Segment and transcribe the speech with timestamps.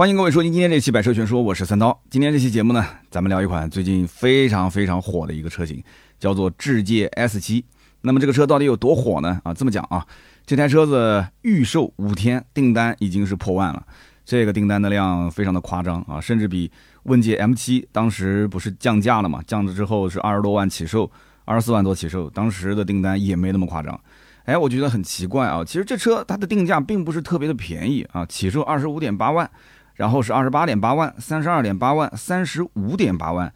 [0.00, 2.00] 欢迎各位收听今天这期《百车全说》，我是三刀。
[2.08, 5.84] 今天这期节目呢，咱们聊一款最近非常非常火的一个车型，
[6.18, 7.62] 叫做智界 S7。
[8.00, 9.38] 那么这个车到底有多火呢？
[9.44, 10.06] 啊，这么讲啊，
[10.46, 13.86] 这台车子预售五天，订单已经是破万了，
[14.24, 16.72] 这个订单的量非常的夸张啊，甚至比
[17.02, 21.12] 问界 M7 当时不是降价了嘛，降了之后是二十多万起售，
[21.44, 24.00] 二十四万多起售，当时的订单也没那么夸张。
[24.46, 29.48] 哎，我觉得很奇怪啊，其实这车它的定价并不是特别的便宜啊，起售二十五点八万。
[30.00, 33.52] 然后是二十八点八万、三十二点八万、三十五点八万。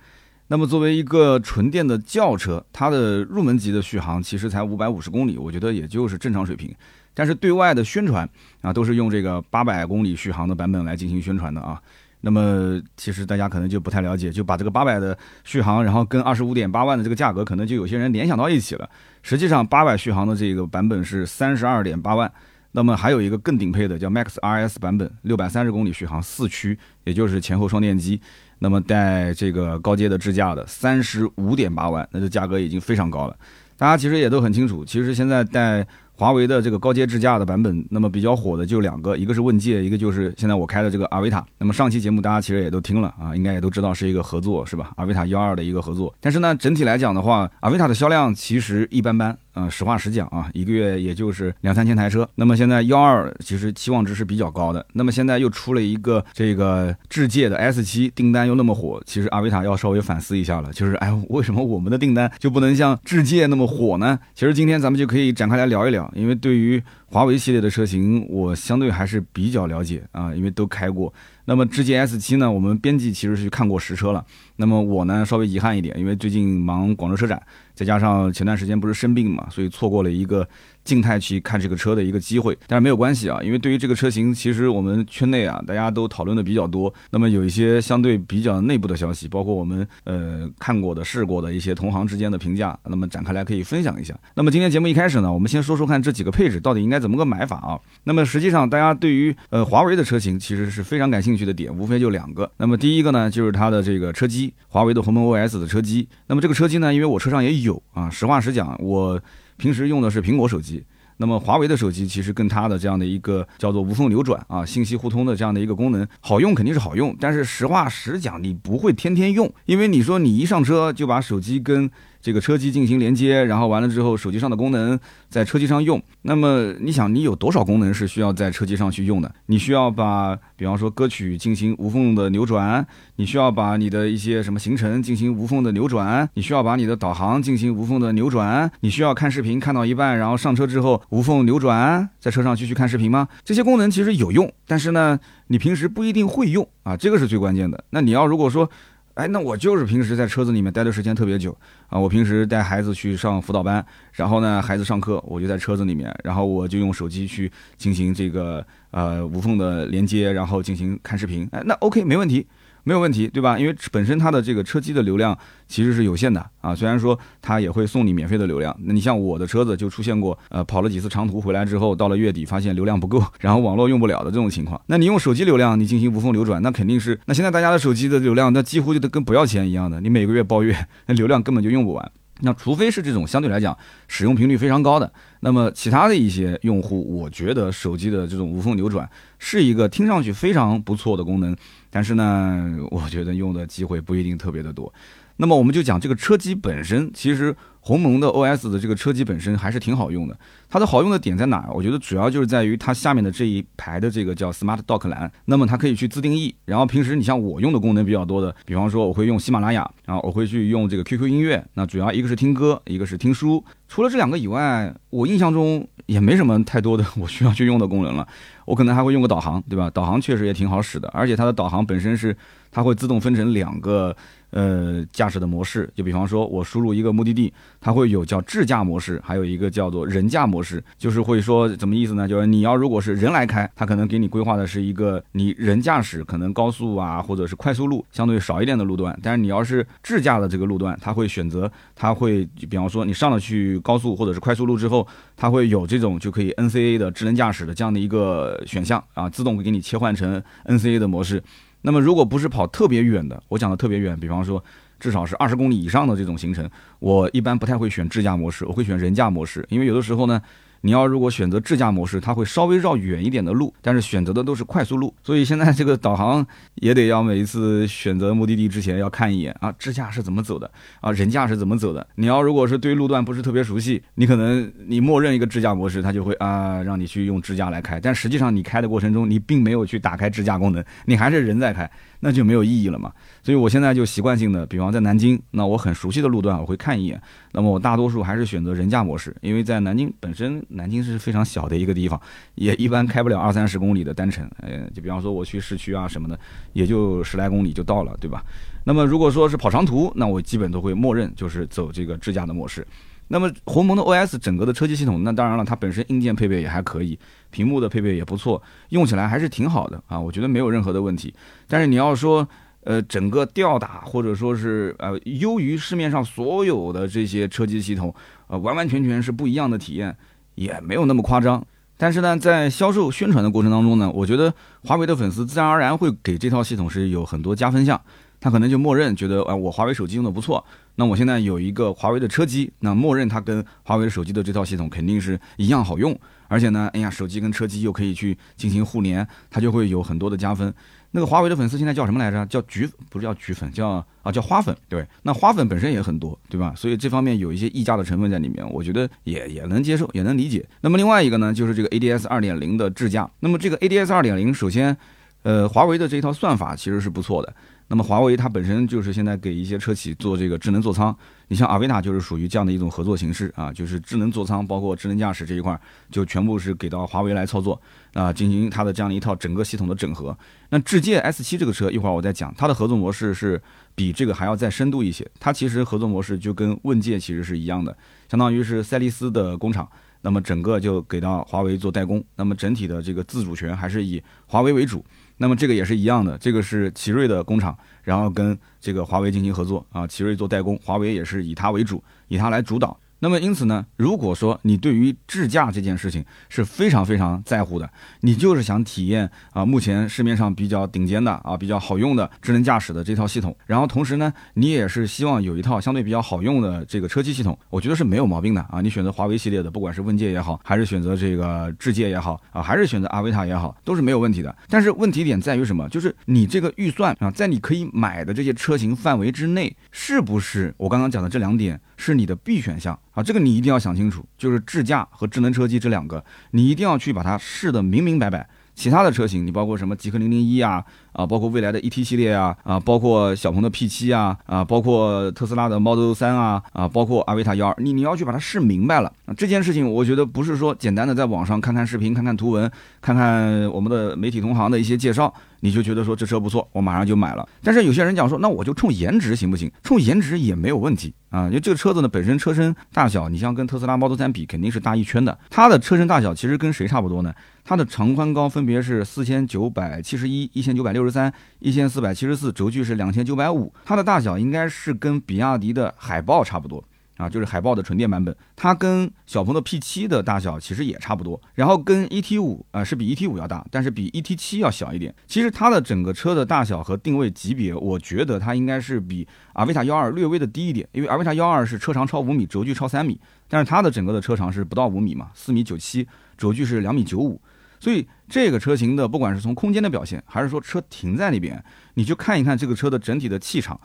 [0.49, 6.71] 那么作为一个纯电的轿车，它的入门级的续航其实才五百五十公里，我觉得也就是正常水平。
[7.15, 8.29] 但是对外的宣传
[8.61, 11.81] 啊，都是用这个八百公里续航的版本来进行宣传的啊。
[12.21, 18.87] 那么其实大家可能就不太了解，就把这个八百的续航，然后跟二十五点八万的这个价格，可能就有些人联想到一起了。
[19.23, 22.31] 实际上八百续航的这个版本是三十二点八万。
[22.77, 28.21] 那么还有一个更顶配的叫 Max RS 版本，六百三十公里续航，四驱，也就是前后双电机。
[28.59, 33.37] 那么带这个高阶的支架的，三十五点八万，那这价格已经非常高了。
[33.77, 35.87] 大家其实也都很清楚，其实现在带
[36.17, 41.47] 华为的这个高阶支架的版本，那么比较火的就两个，一个是问界，一个就是现在我开的这个阿维塔。
[41.59, 44.91] 那么上期节目大家其实也都听了啊，应该也都知道是一个合作是吧？
[44.97, 46.13] 阿维塔幺二的一个合作。
[46.21, 49.39] 但是呢，整体来讲的话，阿维塔的销量其实一般般。
[49.55, 52.29] 嗯，实话实讲啊，一个月也就是两三千台车。
[52.35, 54.85] 那么现在幺二其实期望值是比较高的。
[54.93, 60.73] 那么现在又出了一个这个智界的 S 七，订单又那么火，其实阿维塔要稍微反思一下了。
[60.73, 64.19] 就是哎，为什么我们的订单就不能像智界那么火呢？
[64.35, 71.13] 其实今天咱们就可以展开来聊一聊，因为对于华为系列的车型，我相对还是比较了解啊，因为都开过。
[71.47, 74.25] 那么智界 S 七呢，我们编辑其实是看过实车了。
[74.57, 77.43] 那么我呢稍微遗憾一点，因为最近忙广州车展。
[77.75, 80.49] 再加上前段时间不是生病嘛，所以错过了一个
[80.85, 82.57] 静态去看这个车的一个机会。
[82.69, 86.95] 但是没有关系啊，因为对于这个车型，其实我们圈内啊，大家都讨论的比较多。
[87.11, 94.15] 那么有一些相对比较内部的消息，包括我们呃看过的、试过的一些同行之间的评价，那么展开来可以分享一下。
[94.37, 97.75] 那么今天节目一开始呢，我们先说说看这几个配置到底应该怎么个买法啊？
[98.05, 102.49] 那么实际上大家对于呃华为的车型其实是非常感兴趣的点，无非就两个。
[102.59, 106.09] 那么第一个呢，就是它的这个车机，华为的鸿蒙 OS 的车机。
[106.27, 107.81] 那么这个车机呢，因为我车上也有。
[107.93, 109.21] 啊，实话实讲，我
[109.57, 110.85] 平时用的是苹果手机，
[111.19, 121.91] 那么华为的手机其实跟它的这样的一个叫做无缝流转啊，信息互通的这样的一个功能，好用肯定是好用，但是实话实讲，你不会天天用，因为你说你一上车就把手机跟。
[122.25, 124.99] 这个车机进行连接，然后完了之后，手机上的功能
[125.29, 126.03] 在车机上用。
[126.23, 129.31] 那么你想，你有多少功能是需要在车机上去用的？
[129.45, 132.87] 你需要把，比方说歌曲进行无缝的扭转，
[133.17, 143.29] 你需要把你的一些什么行程进行无缝的扭转，你需要把你的导航进行无缝的扭转，你需要看视频看到一半，然后上车之后无缝扭转，在车上继续看视频吗？
[143.45, 147.85] 这些功能其实有用，但是呢，你平时不一定会用啊，这个是最关键的。
[147.91, 148.71] 那你要如果说，
[149.15, 151.57] 哎，那我就是平时在车子里面待的时间特别久
[151.89, 151.99] 啊！
[151.99, 161.49] 我平时带孩子去上辅导班，然后呢，孩子上课，我就在车子里面，然后我就用手机去进行这个呃无缝的连接，然后进行看视频。
[161.53, 162.45] 哎，那 OK 没问题。
[162.85, 163.59] 没有问题，对吧？
[163.59, 165.37] 因为本身它的这个车机的流量
[165.67, 166.75] 其实是有限的啊。
[166.75, 174.81] 虽然说它也会送你免费的流量，那你像我的车子就出现过，呃，跑了几次长途回来之后，到了月底发现流量不够， 然后网络用不了的这种情况。
[174.87, 177.19] 那你用手机流量，你进行无缝流转，那肯定是。
[177.27, 182.13] 那现在大家的手机的流量，那几乎就跟不要钱一样的，你每个月包月， 那流量根本就用不完。
[182.41, 183.75] 那除非是这种相对来讲
[184.09, 189.09] 使用频率非常高的，那么其他的一些用户，我觉得手机的这种无缝流转
[189.39, 191.57] 是一个听上去非常不错的功能。
[191.95, 194.93] 但是呢，我觉得用的机会不一定特别的多。
[195.37, 200.37] 那么我们就讲这个车机本身，其实鸿蒙的 OS 的这个车机本身还是挺好用的。
[200.69, 201.69] 它的好用的点在哪？
[201.73, 205.31] 我觉得主要就是在于它下面的这一排的这个叫 Smart Dock 栏。
[205.45, 206.53] 那么它可以去自定义。
[206.65, 211.65] 然后平时你像我用的功能比较多的，比方说我会用喜马拉雅，然后我会去用这个 QQ 音乐。
[211.75, 213.65] 那主要一个是听歌，一个是听书。
[213.87, 218.27] 除了这两个以外，我印象中也没什么太多的 我需要去用的功能了。
[218.65, 219.91] 我可能还会用个导航，对吧？
[219.91, 222.37] 导航确实也挺好使的，而且它的导航本身是
[222.71, 224.17] 它会自动分成两个。
[224.55, 232.29] 呃，驾驶的模式，就比方说，我输入一个目的地，它会有叫智驾模式，还有一个叫做人驾模式，就是会说怎么意思呢？
[232.29, 239.19] 就是你要如果是人来开，它可能给你规划的是一个你人驾驶，可能高速啊，或者是快速路相对少一点的路段。
[239.21, 245.05] 但是你要是智驾的这个路段，它会选择，它会比方说你上了去高速或者是快速路之后，
[245.37, 251.43] 它会有这种就可以 NCA 的智能驾驶的这样的一个选项啊，自动给你切换成 NCA 的模式。
[251.87, 254.63] 那么，如果不是跑特别远的，我讲的特别远，比方说
[254.99, 260.41] 至少是二十公里以上的这种行程，我一般不太会选智驾模式，我会选人驾模式，因为有的时候呢，
[260.85, 265.15] 你要如果选择智驾模式，它会稍微绕远一点的路，但是选择的都是快速路。
[265.23, 270.71] 所以现在这个导航也得要每一次选择目的地之前要看一眼啊，智驾是怎么走的
[271.01, 272.07] 啊，人驾是怎么走的。
[272.17, 281.91] 你要如果是对路段不是特别熟悉，你可能你默认一个智驾模式，它就会啊让你去用智驾来开，但实际上你开的过程中，你并没有去打开智驾功能，你还是人在开。
[282.25, 283.13] 那就没有意义了嘛，
[283.43, 287.21] 所以我现在就习惯性的，比方在南京，那我很熟悉的路段，我会看一眼。
[287.53, 292.19] 那么我大多数还是选择人驾模式，因为在南京本身，南京是非常小的一个地方，
[292.55, 294.51] 也一般开不了二三十公里的单程。
[294.63, 296.39] 呃，就比方说我去市区啊什么的，
[296.73, 298.43] 也就十来公里就到了，对吧？
[298.85, 302.87] 那么如果说是跑长途，那我基本都会默认就是走这个智驾的模式。
[303.29, 307.19] 那么鸿蒙的 OS 整个的车机系统，那当然了，它本身硬件配备也还可以，
[307.51, 311.35] 屏幕的配备也不错，用起来还是挺好的啊，我觉得没有任何的问题。
[311.67, 312.47] 但是你要说，
[312.83, 318.15] 呃，整个吊打或者说是呃优于市面上所有的这些车机系统，
[318.47, 320.15] 呃，完完全全是不一样的体验，
[320.55, 321.65] 也没有那么夸张。
[321.97, 327.99] 但是呢，在销售宣传的过程当中呢，我觉得华为的粉丝自然而然会给这套系统是有很多加分项。
[328.41, 330.63] 他可能就默认觉得，啊，我华为手机用的不错，
[330.97, 336.17] 那我现在有一个华为的车机，那默认它跟华为手机的这套系统肯定是一样好用，
[336.49, 340.73] 而且呢，哎呀，手机跟车机又可以去进行互联，它就会有很多的加分。
[341.17, 342.45] 那个华为的粉丝现在叫什么来着？
[342.47, 344.77] 叫橘，不是叫橘粉，叫啊叫花粉。
[344.89, 346.73] 对，那花粉本身也很多，对吧？
[346.77, 350.65] 所以这方面有一些溢价的成分在里面，我觉得也也能接受，也能理解。
[350.81, 353.31] 那么另外一个呢，就是这个 ADS 二点零的智驾。
[353.39, 354.97] 那么这个 ADS 二点零，首先，
[355.43, 357.55] 呃，华为的这一套算法其实是不错的。
[357.89, 361.15] 那么华为它本身就是现在给一些车企做这个智能座舱，
[361.49, 365.79] 你像阿维塔就是属于这样的一种合作形式啊，就是智能座舱包括智能驾驶这一块，
[366.11, 367.81] 就全部是给到华为来操作
[368.15, 370.37] 啊，进行它的这样的一套整个系统的整合。
[370.71, 373.61] 那智界 S7 这个车一会儿我再讲，它的合作模式是
[373.95, 377.95] 比这个还要再深度一些，它其实合作模式就跟问界其实是一样的，
[378.31, 379.87] 相当于是赛力斯的工厂，
[380.23, 385.05] 那么整个就给到华为做代工，那么整体的这个自主权还是以华为为主。
[385.37, 392.99] 那么这个也是一样的，这个是奇瑞的工厂，然后跟这个华为进行合作啊，奇瑞做代工，华为也是以它为主，以它来主导。
[393.21, 397.89] 那么因此呢，如果说你对于智驾这件事情是非常非常在乎的，
[398.21, 408.81] 你就是想体验啊，目前市面上比较顶尖的啊，比较好用的智能驾驶的这套系统，然后同时呢，你也是希望有一套相对比较好用的这个车机系统，我觉得是没有毛病的啊。
[408.81, 414.55] 你选择华为系列的，不管是问界也好，还是选择这个智界也好啊，还是选择阿维塔也好，都是没有问题的。
[414.69, 415.89] 但是问题点在于什么？
[415.89, 422.99] 就是你这个预算啊，在你可以买的这些车型范围之内，是不是我刚刚讲的这两点是你的必选项？
[423.13, 428.49] 啊，这个你一定要想清楚，就是智驾和智能车机这两个，你一定要去把它试的明明白白。
[428.75, 439.11] 其他的车型，你包括什么极氪零零一啊，啊，包括未来的 ET 系列啊，啊，包括小鹏的 P 七啊，啊，包括特斯拉的 Model 三啊，啊，包括阿维塔幺二，你你要去把它试明白了。
[439.25, 442.71] 啊，这件事情我觉得不是说简单的在网上看看视频、看看图文、
[443.01, 445.33] 看看我们的媒体同行的一些介绍。
[445.61, 447.49] 你就觉得说这车不错，我马上就买了。
[447.63, 449.73] 但是有些人讲说，那我就冲颜值行不行？
[449.83, 455.39] 冲颜值也没有问题啊，因为这个车子呢本身车身大小，你像跟特斯拉 Model 3比，肯定是大一圈的。
[455.49, 457.33] 它的车身大小其实跟谁差不多呢？
[457.65, 463.73] 它的长宽高分别是四千九百七十一、一千九百六十三、一千四百七十四，轴距是两千九百五。
[463.85, 466.83] 它的大小应该是跟比亚迪的海豹差不多。
[467.17, 475.15] 啊，就是海豹的纯电版本，它跟小鹏的 P7 的大小其实也差不多，然后跟 ET5 啊是比 ET5 要大，但是比 ET7 要小一点。
[475.29, 487.41] 其实它的整个车的大小和定位级别，我觉得它应该是比阿维塔幺二略微的低一点，因为阿维塔幺二是车长超五米，轴距超三米，但是它的整个的车长是不到五米嘛，四米九七，轴距是两米九五，
[487.85, 491.63] 所以这个车型的不管是从空间的表现，还是说车停在那边，
[491.93, 493.79] 你就看一看这个车的整体的气场，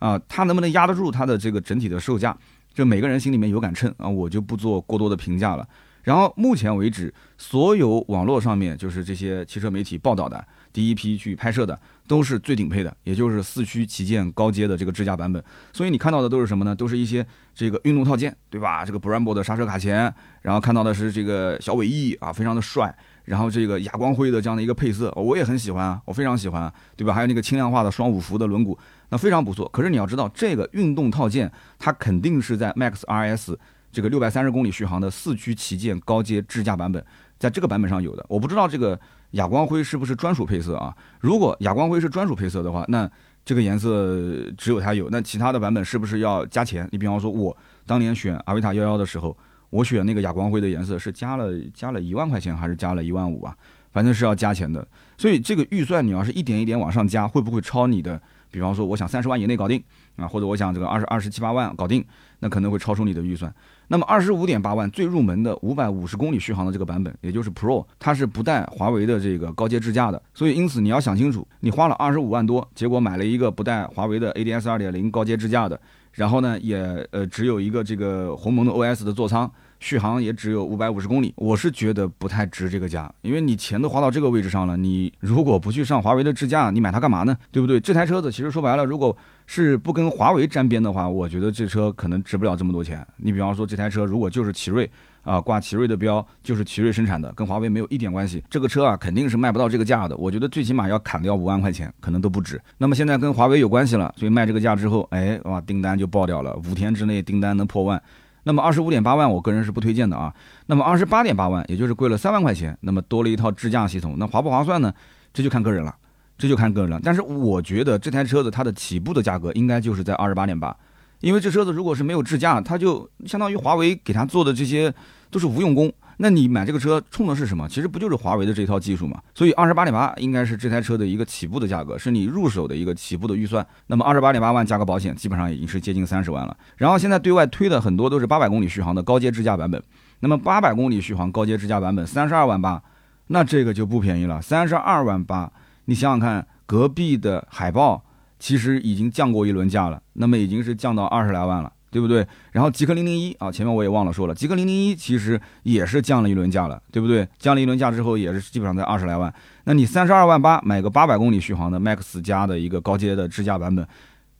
[0.00, 2.36] 啊，它能不能压得住它的这个整体的售价。
[2.74, 5.64] 就每个人心里面有杆秤啊，我就不做过多的评价了。
[6.02, 15.42] 然后目前为止，所有网络上面就是这些汽车媒体报道的第一批去拍摄的，都是最顶配的，也就是四驱旗舰高阶的这个智驾版本。
[15.72, 16.74] 所以你看到的都是什么呢？
[16.74, 18.84] 都是一些这个运动套件，对吧？
[18.84, 22.92] 这个 Brembo 的刹车卡钳，然后看到的是这个小尾翼啊，非常的帅。
[23.24, 27.12] 然后这个哑光灰的这样的一个配色，我也很喜欢啊，我非常喜欢，对吧？
[27.12, 28.76] 还有那个轻量化的双五辐的轮毂。
[29.10, 33.56] 那非常不错，可是你要知道，这个运动套件它肯定是在 Max RS
[33.92, 37.04] 这个六百三十公里续航的四驱旗舰高阶智驾版本，
[37.38, 38.24] 在这个版本上有的。
[38.28, 38.98] 我不知道这个
[39.32, 40.92] 哑光灰是不是专属配色啊？
[41.20, 43.08] 如果哑光灰是专属配色的话，那
[43.44, 44.18] 这个颜色
[44.56, 46.88] 只有它有，那其他的版本是不是要加钱？
[46.90, 49.36] 你比方说，我当年选阿维塔幺幺的时候，
[49.74, 53.52] 我选那个哑光灰的颜色是加了加了一万块钱还是加了一万五啊？
[53.90, 54.86] 反正是要加钱的。
[55.18, 58.20] 所以这个预算你要是一点一点往上加，会不会超你的？
[58.52, 59.82] 比方说，我想三十万以内搞定
[60.14, 62.04] 啊，或者我想这个二十二十七八万搞定，
[62.38, 63.52] 那可能会超出你的预算。
[63.88, 70.22] 那么二十五点八万最入门的五百五十公里续航的这个版本，也就是 Pro，它是不带华为的这个高阶支架的。
[70.32, 75.80] 所以因此你要想清楚，你花了二十五万多，结果买了一个不带华为的 ADS 二点零高阶支架的，
[76.12, 76.78] 然后呢也
[77.10, 79.50] 呃只有一个这个鸿蒙的 OS 的座舱。
[79.84, 87.36] 续航也只有五百五十公里，我是觉得不太值这个价，因为你钱都花到这个位置上了，你如果不去上华为的支架，你买它干嘛呢？
[87.52, 87.78] 对不对？
[87.78, 89.14] 这台车子其实说白了，如果
[89.46, 93.06] 是不跟华为沾边的话，我觉得这车可能值不了这么多钱。
[93.18, 94.90] 你比方说这台车如果就是奇瑞
[95.22, 100.16] 啊，挂奇瑞的标，就是奇瑞生产的，跟华为没有一点关系，这个车啊肯定是卖不到这个价的。
[100.16, 102.58] 我觉得最起码要砍掉五万块钱，可能都不止。
[102.78, 108.02] 那么现在跟华为有关系了，所以卖这个价之后，哎哇，订单就爆掉了，五天之内订单能破万。
[108.44, 110.32] 那么二十五点八万，我个人是不推荐的啊。
[110.66, 114.92] 那么二十八点八万，也就是贵了三万块钱，那么多了一套智驾系统，那划不划算呢？
[115.32, 115.94] 这就看个人了，
[116.38, 117.00] 这就看个人了。
[117.02, 120.76] 但是我觉得这台车子它的起步的价格应该就是在二十八点八，
[121.20, 124.94] 因为这车子如果是没有智驾，它就相当于华为给它做的这些
[125.30, 125.92] 都是无用功。
[126.18, 127.68] 那你买这个车冲的是什么？
[127.68, 129.20] 其实不就是华为的这套技术嘛？
[129.34, 133.66] 所以二十八点八应该是这台车的一个起步的价格，是你入手的一个起步的预算。
[133.88, 136.56] 那么二十八点八万加个保险，基本上已经是接近三十万了。
[136.76, 139.82] 然后现在对外推的很多都是八百公里续航的高阶支架版本。
[140.20, 142.82] 那么八百公里续航高阶支架版本三十二万八，
[143.26, 144.40] 那这个就不便宜了。
[144.40, 145.52] 三十二万八，
[145.86, 148.02] 你想想看，隔壁的海豹
[148.38, 151.70] 其实已经降过一轮价了，那么已经是降到二十来万了。
[151.94, 152.26] 对不对？
[152.50, 157.24] 然后极氪零零一啊，前面我也忘了说了，极氪零零一其实也是降了一轮价了，对不对？
[157.38, 159.32] 降了一轮价之后，也是基本上在二十来万。
[159.62, 163.86] 那你三十二万八买个八百公里续航的 Max 加的一个高阶的支架版本，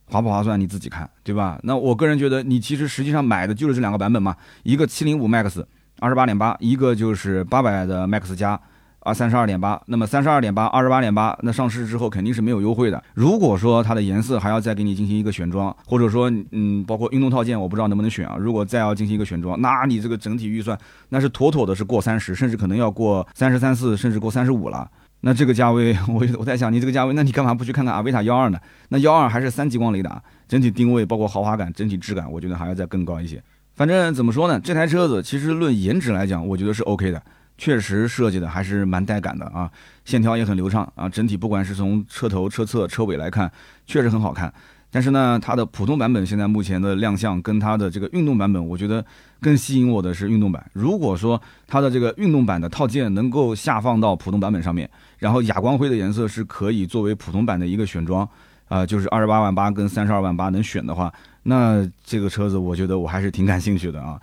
[0.07, 0.59] 划不划算？
[0.59, 1.57] 你自己看，对吧？
[1.63, 5.63] 那我个人觉得，你其实实际上买的就是这两个版本嘛，一个七零五 Max
[5.99, 8.59] 二十八点八，一个就是八百的 Max 加。
[9.05, 13.01] 啊，三十二点八，那么三十二点八，二十八点八，那上市之后肯定是没有优惠的。
[13.13, 18.35] 如果说它的颜色还要再给你进行一个选装，或者说，嗯，包括运动套件，我不知道能不能选啊。
[18.39, 20.75] 如果再要进行一个选装，那你这个整体预算
[21.09, 24.89] 那是妥妥的是过三十，甚至可能要过三十三四，甚至过三十五了。
[25.21, 28.59] 那这个价位， 我我在想，你这个价位，那你干嘛不去看看阿维塔幺二呢？
[28.89, 33.39] 那幺二还是三激光雷达，整体定位包括豪华感、整体质感，我觉得还要再更高一些。
[33.75, 37.21] 反正怎么说呢，这台车子其实论颜值来讲，我觉得是 OK 的。
[37.57, 39.71] 确实设计的还是蛮带感的啊，
[40.03, 43.51] 线条也很流畅啊，整体不管是从车头、车侧、车尾来看，
[43.85, 44.53] 确实很好看。
[44.91, 49.03] 但是呢，它的普通版本现在目前的亮相跟它的这个运动版本，我觉得
[49.41, 50.65] 更吸引我的是运动版。
[50.71, 58.25] 如果说它的这个运动版的套件能够下放到普通版本上面，然后哑光灰的颜色是可以作为普通版的一个选装，
[58.69, 64.17] 啊，就是二十八万八跟三十二万八能选的话，那这个车子我觉得我还是挺感兴趣的啊。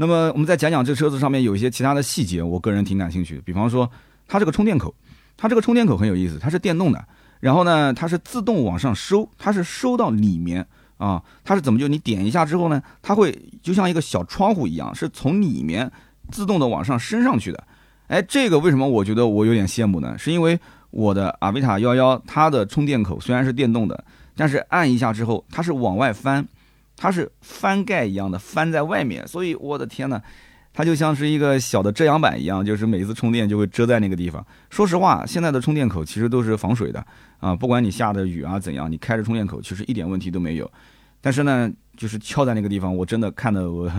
[0.00, 3.42] 那么我们再讲讲这车子上面有一些其他的细节，我个人挺感兴趣的。
[3.42, 3.86] 比方说，
[4.26, 4.94] 它这个充电口，
[5.36, 7.04] 它这个充电口很有意思，它是电动的，
[7.38, 10.66] 然后呢，它是自动往上收，它是收到里面
[10.96, 15.92] 啊，它是怎么就你点一下之后呢，它会就像一个小窗户一样，是从里面
[16.30, 17.62] 自动的往上升上去的。
[18.06, 20.16] 哎，这个为什么我觉得我有点羡慕呢？
[20.16, 20.58] 是因为
[20.92, 24.02] 我的阿维塔幺幺，它的充电口虽然是电动的，
[24.34, 26.48] 但是按一下之后，它是往外翻。
[27.02, 30.20] 它是翻盖一样的翻在外面，所以我的天呐，
[30.74, 34.44] 它就像是一个小的遮阳板一样，就是每次充电就会遮在那个地方。
[34.68, 37.02] 说实话，现在的充电口其实都是防水的
[37.38, 40.70] 啊，不管你下的雨啊怎样，你开着充电口其实一点问题都没有。
[41.22, 43.90] 但是呢，就是翘在那个地方，我真的看的我，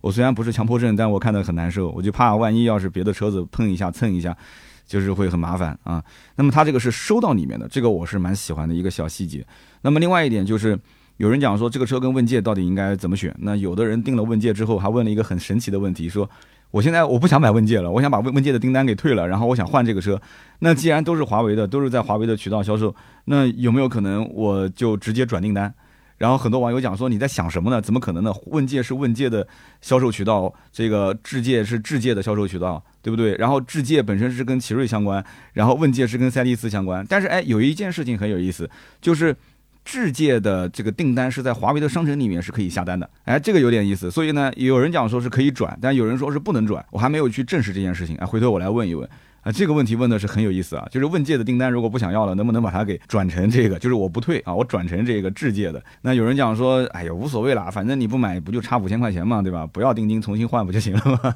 [0.00, 4.36] 我虽然不是强迫症，但我看的很难受，我就怕万一要是别的车子碰一下蹭一下，
[4.84, 6.02] 就是会很麻烦啊。
[6.34, 9.46] 那么它这个是收到里面的，这个我是蛮喜欢的一个小细节。
[9.82, 10.76] 那么另外一点就是。
[11.22, 13.32] 有人讲说这个车跟问界到底应该怎么选？
[13.38, 16.28] 那有的人订了问界之后，还问了一个很神奇的问题，说
[16.72, 20.20] 我现在我不想买问界了，我想把问问界的订单给退了，然后我想换这个车。
[20.58, 22.92] 那既然都是华为的，都是在华为的渠道销售，
[23.26, 25.72] 那有没有可能我就直接转订单？
[26.18, 27.80] 然后很多网友讲说你在想什么呢？
[27.80, 28.34] 怎么可能呢？
[28.46, 29.46] 问界是问界的
[29.80, 33.36] 销售渠道，这个智界是智界的销售渠道，对不对？
[33.36, 37.06] 然后智界本身是跟奇瑞相关，然后问界是跟赛力斯相关。
[37.08, 38.68] 但是哎，有一件事情很有意思，
[39.00, 39.36] 就是。
[39.84, 44.10] 智界的这个订单是在华为的商城里面是可以下单的，哎，这个有点意思。
[44.10, 46.84] 所以呢，有人讲说是可以转，但有人说是不能转。
[46.90, 49.08] 我还没有去证实这件事情，啊，回头我来问一问。
[49.42, 53.76] 啊，这个问题问的是很有意思啊，就是问界的订单如果不想要了，能不能把它给转成这个？
[53.76, 55.82] 就是我不退啊，我转成这个智界的。
[56.02, 59.66] 那有人讲说，哎呀，无所谓啦，反正你不买不就差五千块钱嘛，对吧？
[59.66, 61.34] 不要定金，重新换不就行了吗？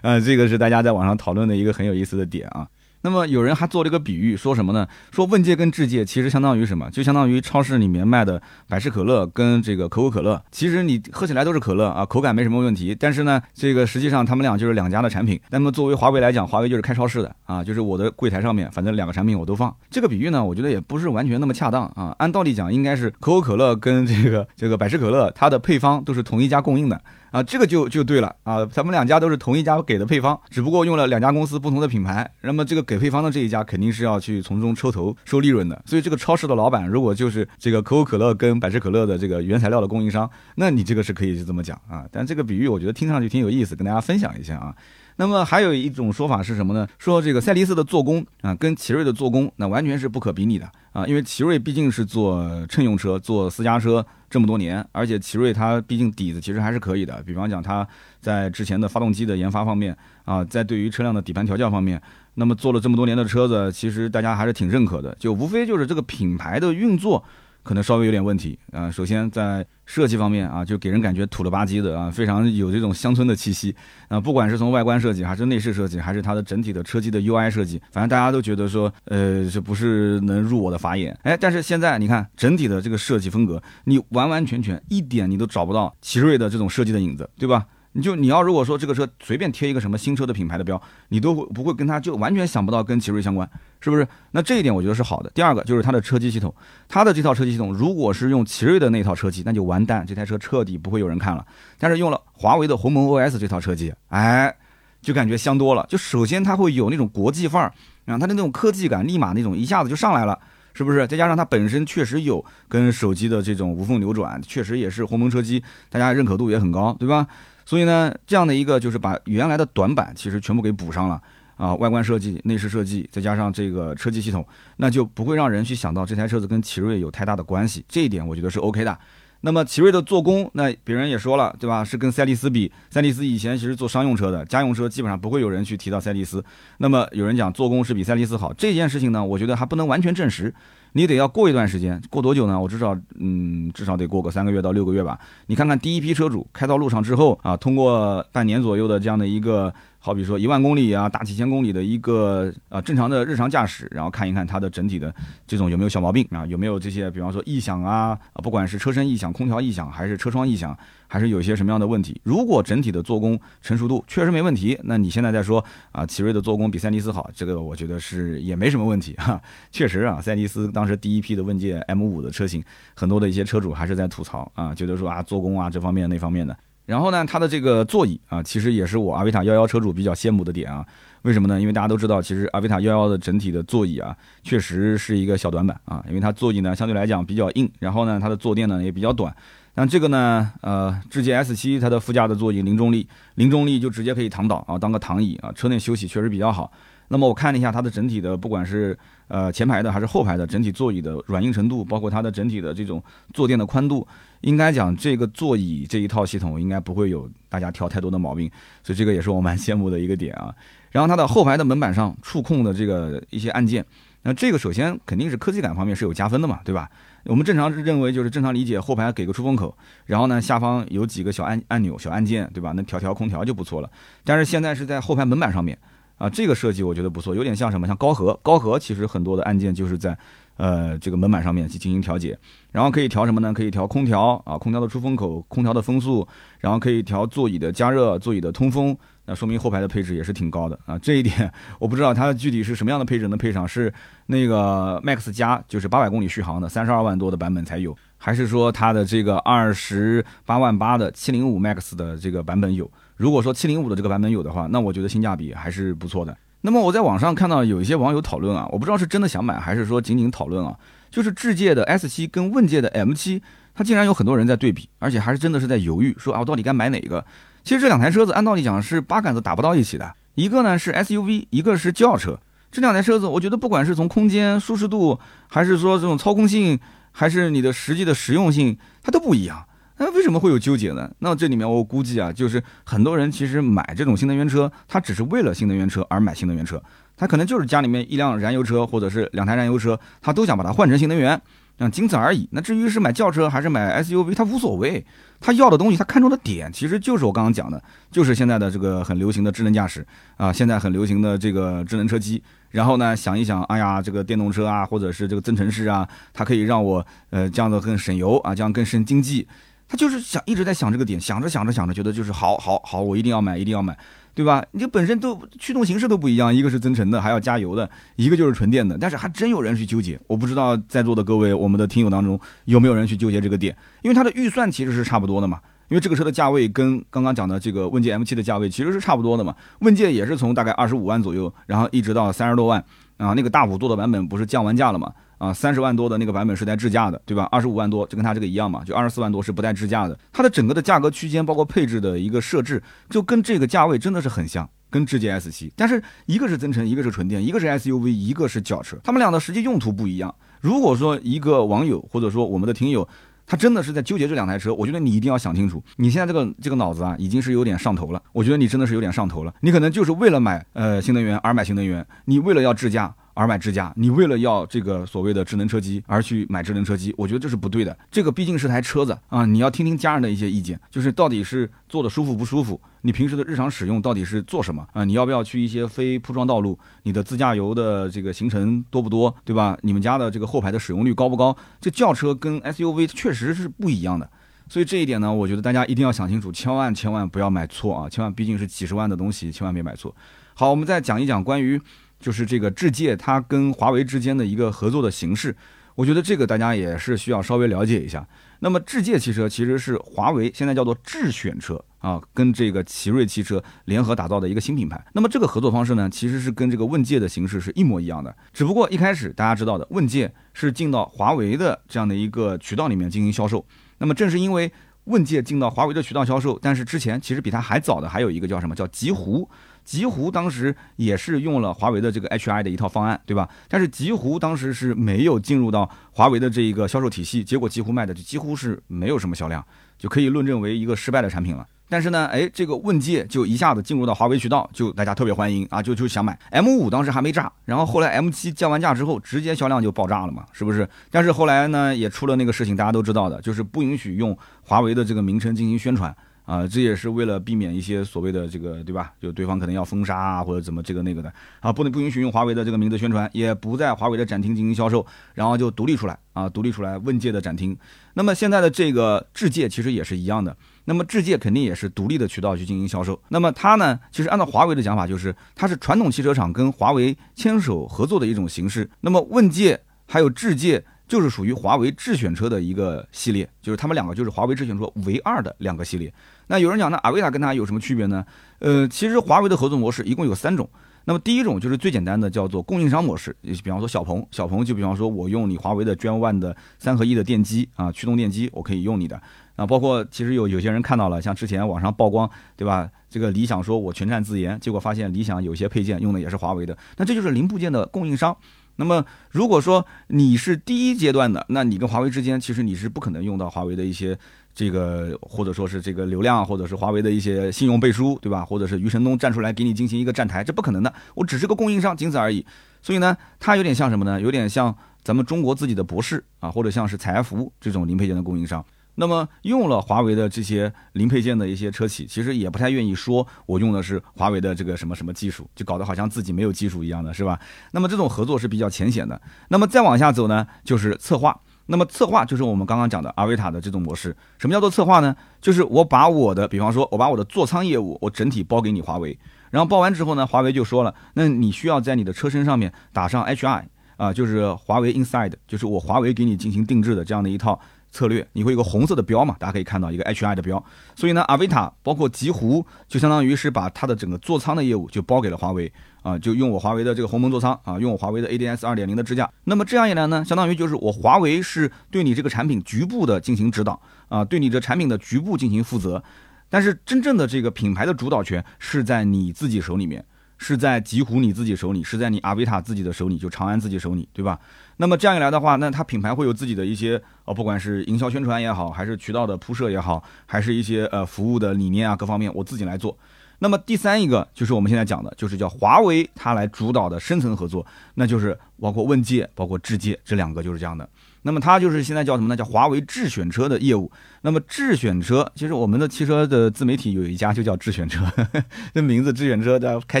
[0.02, 2.68] 呃， 这个是大家在网上讨论的一个很有意思的点啊。
[3.02, 4.86] 那么有人还做了一个比喻，说什么呢？
[5.10, 6.90] 说问界跟智界其实相当于什么？
[6.90, 10.42] 就相当于超市里面卖的百事可乐跟这个可口可乐。
[10.50, 12.96] 其实你喝起来都是可乐啊，口感没什么问题。
[12.98, 15.40] 但是呢，这个实际上他们俩就是两家的产品。
[15.50, 19.74] 那么作为华为来讲，华为就是开超市的啊，就是我的柜台上面反正两个产品我都放。
[19.90, 22.14] 这个比喻呢，我觉得也不是完全那么恰当啊。
[22.18, 27.00] 按道理讲，应该是可口可乐跟这个这个百事可乐，它的配方都是同一家供应的。
[27.32, 32.30] 啊，这个就就对了啊，咱们两家都是同一家给的配方，只不过用了两家公司不同的品牌。
[32.42, 35.82] 那么这个给配方的这一家肯定是要去从中抽头收利润的。
[35.86, 42.04] 所以这个超市的老板如果就是这个可口可乐跟百事可乐的这个原材料的供应商，那你这个是可以是这么讲啊。
[42.12, 44.74] 但这个比喻我觉得听上去挺有意思，跟大家分享一下啊。
[45.22, 46.84] 那么还有一种说法是什么呢？
[46.98, 57.22] 说这个赛力斯的做工啊，跟奇瑞的做工那完全是不可比拟的啊，因为奇瑞毕竟是做乘用车、做私家车这么多年，而且奇瑞它毕竟底子其实还是可以的。
[57.22, 57.86] 比方讲，它
[58.20, 62.02] 在之前的发动机的研发方面啊，在对于车辆的底盘调教方面，
[62.34, 65.16] 那么做了这么多年的车子，其实大家还是挺认可的。
[65.20, 67.22] 就无非就是这个品牌的运作。
[67.62, 68.90] 可能稍微有点问题啊。
[68.90, 73.74] 首先在设计方面啊，就给人感觉土了吧唧的啊，非常有这种乡村的气息
[74.08, 74.20] 啊。
[74.20, 81.16] 不管是从外观设计，还是内饰设计，还是它的整体的车机的 UI 设计，反正大家都觉得说，呃，这不是能入我的法眼。
[81.22, 87.66] 哎，但是现在你看整体的这个设计风格，你完完全全一点你都找不到奇瑞的这种设计的影子，对吧？
[87.92, 93.48] 你就你要如果说这个车随便贴一个什么新车的品牌的标，你都不会跟它就完全想不到跟奇瑞相关，
[93.80, 94.06] 是不是？
[94.30, 95.30] 那这一点我觉得是好的。
[95.34, 96.54] 第二个就是它的车机系统，
[96.88, 101.44] 它的这套车机系统如果是用奇瑞的那套车机，那就完蛋，这台车彻底不会有人看了。
[101.78, 104.54] 但是用了华为的鸿蒙 OS 这套车机，哎，
[105.02, 105.84] 就感觉香多了。
[105.88, 107.74] 就首先它会有那种国际范儿，
[108.06, 110.38] 啊，它的那种科技感立马那种一下子就上来了，
[110.72, 111.06] 是不是？
[111.06, 117.26] 再加上它本身确实有跟手机的这种无缝流转，确实也是鸿蒙车机，大家认可度也很高，对吧？
[117.64, 121.20] 所以呢，这样的一个就是把原来的短板其实全部给补上了
[121.56, 127.84] 啊，外观设计、内饰设计，再加上这个车机系统，那就不会让人去想到这台车子跟奇瑞有太大的关系。
[127.88, 128.98] 这一点我觉得是 OK 的。
[129.44, 131.82] 那么奇瑞的做工，那别人也说了，对吧？
[131.82, 136.44] 是跟赛力斯比，赛力斯以前其实做商用车的，家用车基本上不会有人去提到赛力斯。
[136.78, 140.54] 那么有人讲做工是比赛力斯好，这件事情呢，我觉得还不能完全证实。
[140.92, 142.60] 你得要过一段时间，过多久呢？
[142.60, 145.18] 我至少，嗯，至少得过个三个月到六个月吧。
[145.46, 149.72] 你看看第一批车主开到路上之后啊，通过半年左右的这样的一个。
[150.04, 155.14] 好比说一万公里啊，大几千公里的一个啊正常的日常驾驶，然后看一看它的整体的
[155.46, 162.20] 这种有没有小毛病啊，有没有这些比方说异响啊，不管是车身异响、空调异响，还是车窗异响，还是有一些什么样的问题。
[162.24, 169.40] 如果整体的做工成熟度确实没问题，那你现在再说啊，奇瑞的做工比赛力斯好，这个我觉得是也没什么问题哈。
[169.70, 172.60] 确实啊，赛力斯当时第一批的问界 M 五的车型，
[172.96, 176.56] 很多的一些车主还是在吐槽啊，觉得说啊做工啊这方面那方面的。
[176.84, 180.84] 然后呢，它的这个座椅啊，其实也是我阿维塔幺幺车主比较羡慕的点啊。
[181.22, 181.60] 为什么呢？
[181.60, 186.04] 因为大家都知道，其实阿维塔幺幺的整体的座椅啊，确实是一个小短板啊。
[186.08, 189.32] 因为它座椅呢相对来讲比较硬，然后呢它的坐垫呢也比较短。
[189.74, 196.70] 那这个呢，呃，智界 S 七它的副驾的座椅零重力，零重力就直接可以躺倒啊，当个躺椅啊，车内休息确实比较好。
[197.08, 204.06] 那么我看了一下它的整体的，不管是呃前排的还是后排的整体座椅的软硬程度，包括它的整体的这种坐垫的宽度。
[204.42, 208.48] 应该讲，这个座椅这一套系统应该不会有大家挑太多的毛病，
[208.84, 210.54] 所以这个也是我蛮羡慕的一个点啊。
[210.90, 213.84] 然后它的后排的门板上触控的这个一些按键，
[214.22, 216.90] 那这个首先肯定是科技感方面是有加分的嘛，对吧？
[217.24, 219.74] 我们正常认为就是正常理解，后排给个出风口，
[220.06, 222.72] 然后呢下方有几个小按按钮、小按键，对吧？
[222.72, 223.90] 能调调空调就不错了。
[224.24, 225.78] 但是现在是在后排门板上面
[226.18, 227.86] 啊，这个设计我觉得不错，有点像什么？
[227.86, 230.18] 像高和，高和其实很多的按键就是在。
[230.56, 232.38] 呃，这个门板上面去进行调节，
[232.70, 233.52] 然后可以调什么呢？
[233.52, 236.26] 可以调空调啊，空调的出风口、空调的风速，
[236.60, 238.96] 然后可以调座椅的加热、座椅的通风。
[239.24, 240.98] 那说明后排的配置也是挺高的啊。
[240.98, 243.92] 这一点我不知道它具体是什么样的配置能配上，是
[244.26, 252.90] 那个 Max 加就是八百公里续航的三十二万多的版本才有，还是说它的这个二十八万八的七零五 Max 的这个版本有？
[253.16, 256.36] 如果说七零五的这个版本有的话，那我觉得性价比还是不错的。
[256.64, 260.74] 那么我在网上看到有一些网友讨论啊，我不知道是真的想买还是说仅仅讨论啊，
[261.10, 263.42] 就是智界的 S 七跟问界的 M 七，
[263.74, 267.24] 它竟然有很多人在对比，而且还是真的是在犹豫，说啊我到底该买哪个？
[267.64, 272.38] 其实这两台车子按道理讲是八竿子打不到一起的，一个呢是 SUV，一个是轿车，
[272.70, 276.78] 这两台车子我觉得不管是从空间舒适度，还是说这种操控性，
[277.10, 279.64] 还是你的实际的实用性，它都不一样。
[279.98, 281.10] 那为什么会有纠结呢？
[281.20, 286.82] 那这里面我估计啊，就是很多人其实买这种新能源车，他只是为了新能源车而买新能源车，
[287.16, 291.40] 他可能就是家里面一辆燃油车或者是两台燃油车，他都想把它换成新能源
[291.78, 292.48] 那，仅此而已。
[292.52, 295.04] 那至于是买轿车还是买 SUV，他无所谓。
[295.40, 302.40] 他要的东西，他看中的点其实就是我刚刚讲的，就是现在的这个很流行的智能驾驶啊，现在很流行的这个智能车机。
[302.70, 309.48] 然后呢，想一想，哎呀，这个电动车啊，或者是这个增程式啊，它可以让我呃这样的更省油啊，这样更省经济。
[309.92, 313.94] 他就是想一直在想这个点，想着想着想着，觉得就是好好好，我一定要买，一定要买，
[314.34, 314.64] 对吧？
[314.70, 318.96] 你本身都驱动形式都不一样，一个是增程的，还要加油的，一个就是纯电的。
[318.96, 325.60] 但是还真有人去纠结，我不知道在座的各位，我们的听友当中有没有人去纠结这个点，因为它的预算其实是差不多的嘛。
[325.90, 329.54] 因为这个车的价位跟刚刚讲的这个问界 M7 的价位其实是差不多的嘛。
[329.80, 332.82] 问界也是从大概二十五万左右，然后一直到三十多万
[333.18, 333.34] 啊。
[333.36, 335.12] 那个大五座的版本不是降完价了嘛？
[335.42, 337.48] 啊，三十万多的那个版本是带智驾的，对吧？
[337.50, 340.16] 二十五万多就跟它这个一样嘛，就二十四万多是不带智驾的。
[340.32, 345.72] 它的整个的价格区间，包括配置的一个设置，就跟这个价位真的是很像，跟智界 S7。
[345.74, 350.32] 但是一个是增程，一个是纯电，一个是 SUV，一个是轿车，他们俩的实际用途不一样。
[350.60, 353.08] 如果说一个网友或者说我们的听友，
[353.44, 358.22] 他真的是在纠结这两台车，我觉得你一定要想清楚，你现在这个这个脑子啊，已经是有点上头了。
[358.32, 363.12] 我觉得你真的是有点上头了，你可能就是为了买呃新能源而买新能源，你为了要智驾。
[363.34, 367.96] 而买智驾，你为了要这个所谓的智能车机而去买智能车机，我觉得这是不对的。
[368.10, 375.04] 这个毕竟是台车子啊，你要听听家人的一些意见，就是到底是坐的舒服不舒服，你平时的日常使用到底是做什么啊？
[375.04, 376.78] 你要不要去一些非铺装道路？
[377.04, 379.78] 你的自驾游的这个行程多不多，对吧？
[379.82, 381.56] 你们家的这个后排的使用率高不高？
[381.80, 384.28] 这轿车跟 SUV 确实是不一样的，
[384.68, 388.08] 所以这一点呢，我觉得大家一定要想清楚，千万千万不要买错啊！
[388.08, 390.14] 千万毕竟是几十万的东西，千万别买错。
[390.54, 391.80] 好，我们再讲一讲关于。
[392.22, 395.54] 就是这个智界，它跟华为之间的一个合作的形式，
[395.96, 398.26] 我觉得这个大家也是需要稍微了解一下。
[398.60, 405.04] 那么智界汽车其实是华为现在叫做智选车啊，跟这个奇瑞汽车联合打造的一个新品牌。
[405.14, 413.66] 那么这个合作方式呢，其实是跟这个问界的形式是一模一样的，只不过一开始大家知道的问界是进到华为的这样的一个渠道里面进行销售。
[413.98, 414.70] 那么正是因为
[415.06, 419.50] 问界进到华为的渠道销售，但是之前其实比它还早的还有一个叫什么叫极狐。
[419.84, 423.48] 极狐当时也是用了华为的这个 HI 的一套方案，对吧？
[423.68, 429.64] 但是极狐当时是没有进入到华为的这一个销售体系，结果极狐卖的就几乎是没有什么销量，
[429.98, 431.66] 就可以论证为一个失败的产品了。
[431.88, 440.88] 但是呢，哎，这个问界就一下子进入到华为渠道，就大家特别欢迎啊，就就想买 M 五，当时还没炸，然后后来 M 七降完价之后，直接销量就爆炸了嘛，是不是？
[441.10, 446.16] 但是后来呢，也出了那个事情，大家都知道的，就是不允许用华为的这个名称进行宣传。
[446.44, 449.12] 啊，这也是为了避免一些所谓的这个，对吧？
[449.20, 457.76] 就对方可能要封杀啊，或者怎么这个那个的啊，不能不允许用华为的这个名字宣传，也不在华为的展厅进行销售，然后就独立出来啊，独立出来问界的展厅。
[458.14, 463.20] 那么现在的这个智界其实也是一样的，那么智界肯定也是独立的渠道去进行销售。
[463.28, 468.90] 那么它呢，其实按照华为的讲法，就是它是传统汽车厂跟华为牵手合作的一种形式。
[469.00, 470.84] 那么问界还有智界。
[471.08, 476.12] 就是属于华为智选车的一个系列，就是他们两个就是华为智选车唯二的两个系列。
[476.46, 478.24] 那有人讲，那阿维塔跟它有什么区别呢？
[478.58, 480.68] 呃，其实华为的合作模式一共有三种。
[481.04, 483.34] 那么第一种就是最简单的，叫做供应商模式。
[483.42, 489.20] 比方说小鹏，小鹏就比方说我用你华为的 Gen One 的三合一的电机啊，驱动电机，我可以用你的
[489.56, 489.66] 啊。
[489.66, 492.88] 包括其实有有些人看到了，像之前网上曝光，对吧？
[493.10, 498.36] 这个理想说我全站自研，结果发现理想有些配件用的也是华为的，那这就是零部件的供应商。
[498.76, 504.18] 那么，如果说你是第一阶段的，那你跟华为之间，其实你是不可能用到华为的一些
[504.54, 508.44] 这个，或者说是这个流量，或者是华为的一些信用背书，对吧？
[508.44, 510.92] 或者是余承东站出来给你进行一个站台，这不可能的。
[511.14, 512.44] 我只是个供应商，仅此而已。
[512.80, 514.20] 所以呢，它有点像什么呢？
[514.20, 518.64] 有点像咱们中国自己的博士啊，或者像是采埃孚这种零配件的供应商。
[518.96, 527.38] 那么用了华为的这些零配件的一些车企，其实也不太愿意说我用的是华为的这个什么什么技术，就搞得好像自己没有技术一样的是吧？
[527.70, 529.20] 那么这种合作是比较浅显的。
[529.48, 531.40] 那么再往下走呢，就是策划。
[531.66, 534.14] 那么策划就是我们刚刚讲的阿维塔的这种模式。
[534.36, 535.16] 什么叫做策划呢？
[535.40, 539.16] 就是我把我的，比方说我把我的座舱业务，我整体包给你华为，
[539.50, 543.62] 然后包完之后呢，华为就说了，那你需要在你的车身上面打上 HI
[543.96, 547.58] 啊，就是华为 Inside，就是我华为给你进行定制的这样的一套。
[547.92, 549.36] 策略，你会有个红色的标嘛？
[549.38, 550.62] 大家可以看到一个 HI 的标，
[550.96, 555.70] 所以呢，阿维塔包括极狐就相当于是把它的整个座舱的业务就包给了华为
[556.02, 559.30] 啊，就用我华为的这个鸿蒙座舱啊，用我华为的 ADS 二点零的支架。
[559.44, 566.02] 那么这样一来呢，相当于就是我华为是对你这个产品局部的进行指导啊，对你这产品的局部进行负责，
[566.48, 570.04] 但是真正的这个品牌的主导权是在你自己手里面。
[570.38, 574.36] 是在极狐你自己手里，是在你阿维塔自己的手里，就长安自己手里，对吧？
[574.82, 582.98] 那么这样一来的话，那它品牌会有自己的一些呃，不管是营销宣传也好，还是渠道的铺设也好，还是一些呃服务的理念啊，各方面我自己来做。
[583.38, 587.64] 那么第三一个就是我们现在讲的，就是叫华为它来主导的深层合作，
[587.94, 590.88] 那就是包括问界、包括智界这两个就是这样的。
[591.22, 592.36] 那么它就是现在叫什么呢？
[592.36, 593.90] 叫华为智选车的业务。
[594.22, 598.04] 那么智选车，其实我们的汽车的自媒体有一家就叫智选车，
[598.74, 600.00] 这名字智选车，大家开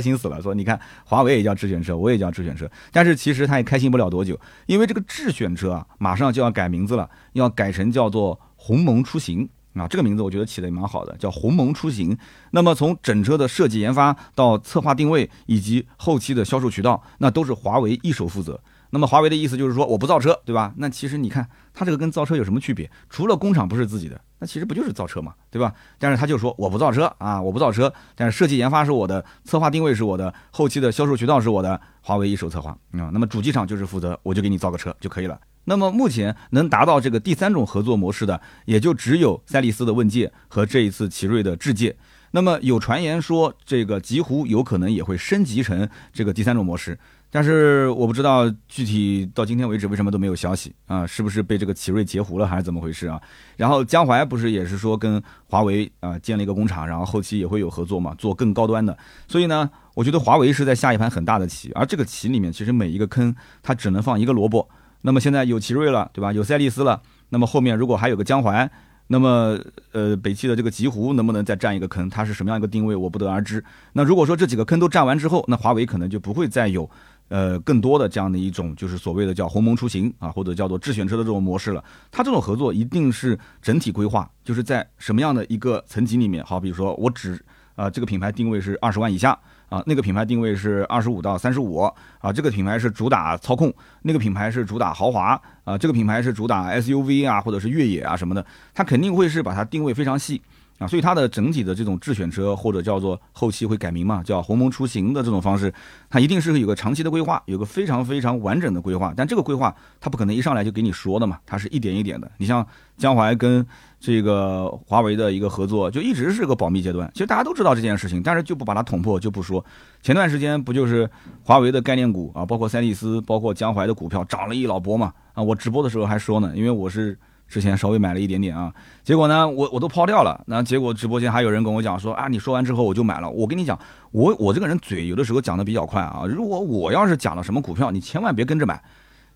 [0.00, 0.40] 心死了。
[0.42, 9.86] 说你看华为也叫智选车，我也叫智选车，但是其实它也开心不了多久，因为这个智选车啊，马上就要改名字了，要改成叫做鸿蒙出行啊。
[9.88, 12.16] 这个名字我觉得起的也蛮好的，叫鸿蒙出行。
[12.50, 18.60] 那么从整车的设计研发到策划定位以及后期的销售渠道，那都是华为一手负责。
[18.94, 20.74] 那么华为的意思就是说我不造车，对吧？
[20.76, 22.90] 那其实你看它这个跟造车有什么区别？
[23.08, 25.72] 除了工厂不是自己的，那其实不就是造车嘛，对吧？
[25.98, 33.08] 但是他就说我不造车啊，我不造车，但是设计研发是我的，策划定位是我的，后期的销售渠道是我的，华为一手策划啊。
[33.14, 35.40] 那么主机厂就是负责，我就给你造个车就可以了。
[35.64, 41.96] 那么目前能达到这个第三种合作模式的，也就只有赛力斯的问界和这一次奇瑞的智界。
[42.32, 46.98] 那么有传言说这个极狐有可能也会升级成这个第三种模式。
[47.34, 51.06] 但是我不知道具体到今天为止为什么都没有消息啊？
[51.06, 53.18] 是不是被这个奇瑞截胡了还是怎么回事啊？
[53.56, 58.94] 然后江淮不是也是说跟华为啊建了一个工厂，然后后期也会有合作嘛，做更高端的。
[59.26, 64.68] 所以呢，我觉得华为是在下一盘很大的棋，而这个棋里面其实每一个坑它只能放一个萝卜。
[65.00, 66.34] 那么现在有奇瑞了，对吧？
[66.34, 68.70] 有赛力斯了，那么后面如果还有个江淮，
[69.06, 69.58] 那么
[69.92, 72.08] 呃北汽的这个极狐能不能再占一个坑？
[72.10, 72.94] 它是什么样一个定位？
[72.94, 73.64] 我不得而知。
[73.94, 76.88] 那如果说这几个坑都占完之后，那华为可能就不会再有。
[77.32, 81.82] 呃，更多的这样的一种就是所谓的叫鸿蒙出行啊，或者叫做智选车的这种模式了。
[82.10, 86.44] 它这种合作一定是整体规划，就是在什么样的一个层级里面。
[86.44, 87.42] 好，比如说我只
[87.74, 89.30] 啊这个品牌定位是二十万以下
[89.70, 91.78] 啊，那个品牌定位是二十五到三十五
[92.18, 100.42] 啊，这个品牌是主打操控，那个品牌是主打豪华啊，这个品牌是主打 SUV 啊，或者是越野啊什么的，它肯定会是把它定位非常细。
[100.82, 105.72] 啊，所以它的整体的这种智选车或者叫做后期会改名嘛，叫鸿蒙出行的这种方式，
[106.10, 109.14] 它一定是有个长期的规划，有个非常非常完整的规划。
[109.16, 112.30] 但这个规划它不可能一上来就给你说的嘛，它是一点一点的。
[112.38, 112.66] 你像
[112.98, 113.64] 江淮跟
[114.00, 117.08] 这个华为的一个合作，就一直是个保密阶段。
[117.14, 119.64] 其实大家都知道这件事情，但是就不把它捅破，就不说。
[120.02, 121.08] 前段时间不就是
[121.44, 125.12] 华为的概念股啊，包括赛力斯，包括江淮的股票涨了一老波嘛？
[125.32, 127.16] 啊，我直播的时候还说呢，因为我是。
[127.52, 128.72] 之前稍微买了一点点啊，
[129.04, 130.42] 结果呢，我我都抛掉了。
[130.46, 133.28] 那结果直播间还有人跟我讲说啊，你说完之后我就买了。
[133.28, 133.78] 我跟你讲，
[134.10, 136.22] 我我这个人嘴有的时候讲的比较快啊。
[136.26, 138.82] 如果我要是讲了什么股票，你千万别跟着买，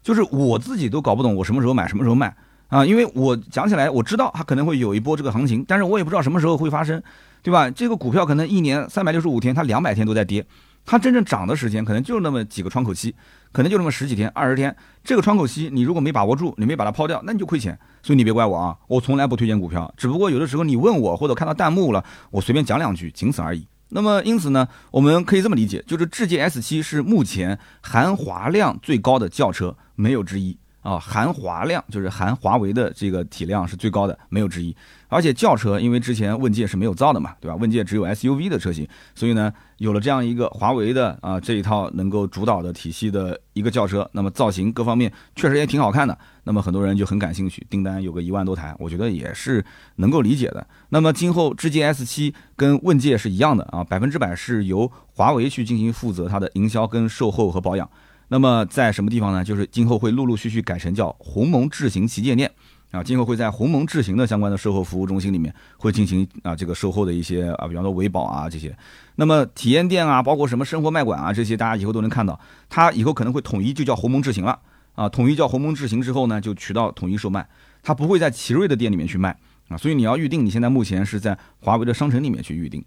[0.03, 2.35] 就是我自己都搞不懂我什么时候买，什么时候卖
[2.69, 2.87] 啊。
[2.87, 7.03] 因为我讲起来我知道它可能会有一波这个行情，但是我也不知道什么时候会发生，
[7.43, 7.71] 对吧？
[7.71, 10.47] 这个股票可能一年三百六十五天，它两百天都在跌。
[10.87, 13.15] 它真正涨的时间可能就那么几个窗口期，
[13.53, 14.75] 可能就那么十几天、二十天。
[15.05, 17.79] 这个窗口期你如果没把握住，你没把它抛掉，那你就亏钱。
[18.03, 23.67] 所以你别怪我啊，我从来不推荐股票，只不过有的时候你问我或者看到弹幕了，我随便讲两句，仅此而已。
[23.89, 30.57] 那么因此呢，我们可以这么理解，就是智界 S7 是目前含华量最高的轿车，没有之一。
[30.83, 34.77] 啊，含华量就是含华为的这个体量是最高的，没有之一。
[35.09, 37.57] 而且轿车，因为之前问界是没有造的嘛，对吧？
[37.57, 46.17] 问界只有 SUV 的车型，所以呢，有了这样一个华为的啊这一套能够主导的体系的一个轿车，那么造型各方面确实也挺好看的。
[46.45, 49.65] 那么很多人就很感兴趣，订单有个一万多台，我觉得也是
[49.97, 50.67] 能够理解的。
[50.91, 57.89] 那么今后智界 S7 跟问界是一样的啊，百分之百是由华为去进行负责它的营销跟售后和保养。
[58.29, 59.45] 那么在什么地方呢？
[59.45, 62.51] 就是今后会陆陆续续改成叫鸿蒙智行旗舰店
[62.93, 68.75] 啊，今后会在鸿蒙智行的相关的售后服务中心里面会进行啊这个售后的一些啊，比方说维保啊这些。
[69.17, 72.39] 那么体验店啊，包括什么生活卖馆啊这些，大家以后都能看到。
[72.69, 74.59] 它以后可能会统一就叫鸿蒙智行了
[74.95, 77.47] 啊，统一叫鸿蒙智行之后呢，就渠道统一售卖，
[77.83, 79.37] 它不会在奇瑞的店里面去卖
[79.69, 79.77] 啊。
[79.77, 82.85] 所以你要预定，你现在目前是在华为的商城里面去预定。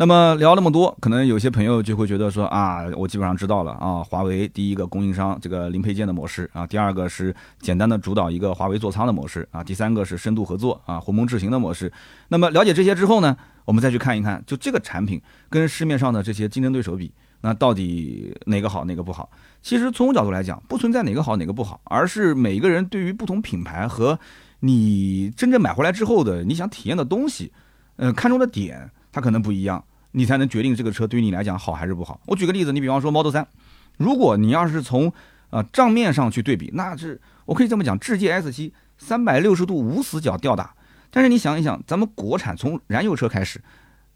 [0.00, 4.00] 那么聊那么多，可能有些朋友就会觉得说啊，我基本上知道了啊。
[4.00, 11.92] 华为第一个供应商这个零配件的模式啊，第二个是简单的主导一个华为座舱的模式啊，第三个是深度合作啊，鸿蒙智行的模式。
[12.28, 19.28] 那么了解这些之后呢，我们再去看一看，就这个产品跟市面上的这些竞争对手比，那到底哪个好哪个不好？
[19.62, 24.16] 其实从我角度来讲，不存在哪个好哪个不好，而是每个人对于不同品牌和
[24.60, 27.50] 你真正买回来之后的你想体验的东西，
[27.96, 29.84] 呃，看中的点它可能不一样。
[30.12, 32.20] 你才能决定这个车对于你来讲好还是不好。
[32.26, 33.44] 我举个例子，你比方说 Model 3，
[33.96, 35.12] 如果你要是从
[35.50, 40.74] 呃账面上去对比，那是我可以这么讲，智界 S7 三百六十度无死角吊打。
[41.10, 43.60] 但是你想一想，咱们国产从燃油车开始，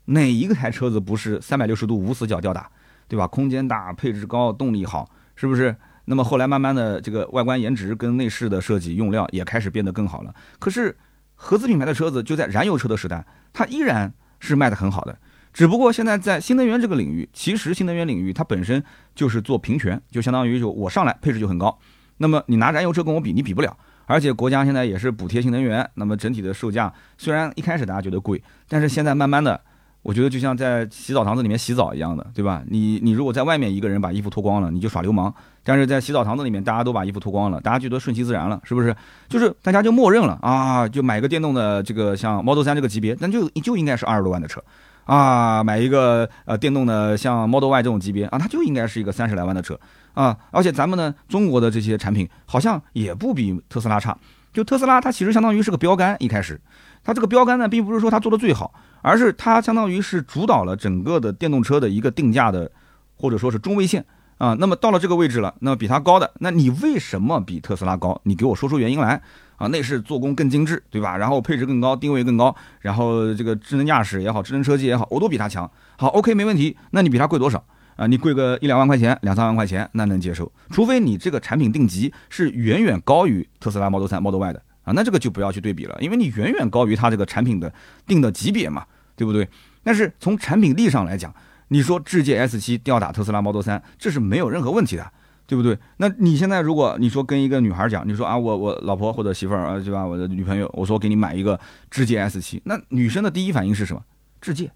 [0.07, 2.71] 哪一个台车子不是三百六十度无死角吊打，
[3.09, 3.27] 对吧？
[3.27, 5.75] 空间大，配置高，动力好，是不是？
[6.05, 10.35] 那么后来慢慢的这个外观颜值跟内饰的设计用料也开始变得更好了。
[10.59, 10.97] 可是
[11.37, 15.17] 合资品牌的车子就在燃油车的时代，它依然是卖的很好的。
[15.53, 18.83] 只不过现在在新能源这个领域，其实新能源领域它本身
[19.15, 21.79] 就是做平权，就相当于就我上来配置就很高，
[22.19, 23.77] 那么你拿燃油车跟我比，你比不了。
[24.07, 29.59] 而且国家现在也是补贴新能源，那么整体的售价虽然一开始大家觉得贵，但是现在慢慢的，
[30.03, 32.63] 我觉得就像在洗澡堂子里面洗澡一样的，对吧？
[32.67, 35.31] 你你如果在外面一个人把衣服脱光了，你就耍流氓；
[35.63, 38.95] 但是在洗澡堂子里面，大家都把衣服脱光了，大家觉得顺其自然了，是不是？
[39.29, 44.63] 就是大家就默认了啊，就买个电动的这个像 Model 三这个级别，那就就应该是二十多万的车。
[45.05, 49.79] 啊，买一个呃电动的像 Model Y 这种级别啊，它就应该是一个三十来万的车
[50.15, 50.37] 啊。
[50.51, 54.17] 而且咱们呢，中国的这些产品好像也不比特斯拉差。
[54.53, 56.15] 就特斯拉，它其实相当于是个标杆。
[56.21, 56.61] 一开始，
[57.03, 62.71] 它这个标杆呢，并不是说它做的最好，而是它相当于是主导了整个的电动车的一个定价的，
[63.17, 64.05] 或者说是中位线
[64.37, 64.55] 啊。
[64.61, 68.21] 那么到了这个位置了，那么比它高的，那你为什么比特斯拉高？
[68.25, 69.23] 你给我说出原因来。
[69.63, 71.17] 啊，内饰做工更精致，对吧？
[71.17, 75.71] 然后配置更高，定位更高，然后这个智能驾驶也好，智能车机也好，我都比它强。
[75.97, 76.77] 好，OK，没问题。
[76.91, 78.05] 那你比它贵多少啊？
[78.09, 80.51] 你贵个一两万块钱，两三万块钱，那能接受。
[80.73, 87.73] 除非你这个产品定级是远远高于特斯拉 Model 3、Model Y 的啊，那这个就不要去对比了，因为你远远高于它这个产品的
[88.05, 89.49] 定的级别嘛，对不对？
[89.85, 91.33] 但是从产品力上来讲，
[91.69, 95.13] 你说智界 S7 吊打特斯拉 Model 3，这是没有任何问题的。
[95.47, 95.79] 对不对？
[95.97, 100.05] 那你现在如果你说跟一个女孩讲，你说啊，我我老婆或者媳妇儿啊，对吧？
[100.07, 101.59] 我的女朋友，我说给你买一个
[101.91, 104.03] 智界 S 七，那女生的第一反应是什么？
[104.41, 104.71] 智界，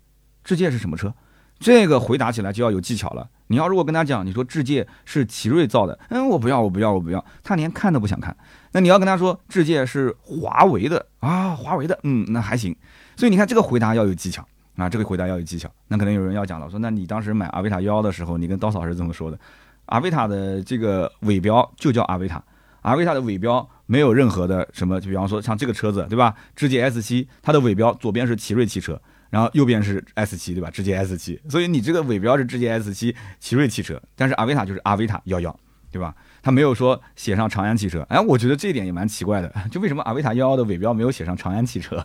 [0.44, 1.12] 智界是什么车？
[1.58, 3.26] 这个回答起来就要有技巧了。
[3.46, 8.36] 你要如果跟她讲，你说智界是奇瑞造的，嗯，我不要，我不要，我不要，她连看都不想看。
[8.72, 12.76] 那你要跟她说智界是华为的啊，华为的，嗯，那还行。
[13.16, 15.70] 所以你看这个回答要有技巧啊，这个回答要有技巧。
[15.88, 19.38] 那可能有人要讲了，说那你当时买阿维塔幺幺的时候，你跟刀嫂是怎么说的？
[19.86, 22.42] 阿维塔的这个尾标就叫阿维塔，
[22.82, 26.34] 阿维塔的尾标没有任何的什么，就比方说像这个车子，对吧？
[26.54, 30.70] 智界 S 七，它的尾标左边是奇瑞汽车，然后右边是 S 七，对吧？
[30.70, 35.58] 智界 S 七，所以你这个尾标是智界 S 七，奇瑞汽车，但是阿维塔就是阿维塔幺幺，
[35.90, 36.14] 对吧？
[36.42, 42.04] 他没有说写上长安汽车，哎，我觉得这一点也蛮奇怪的，就为什么阿维塔幺幺的尾标没有写上长安汽车？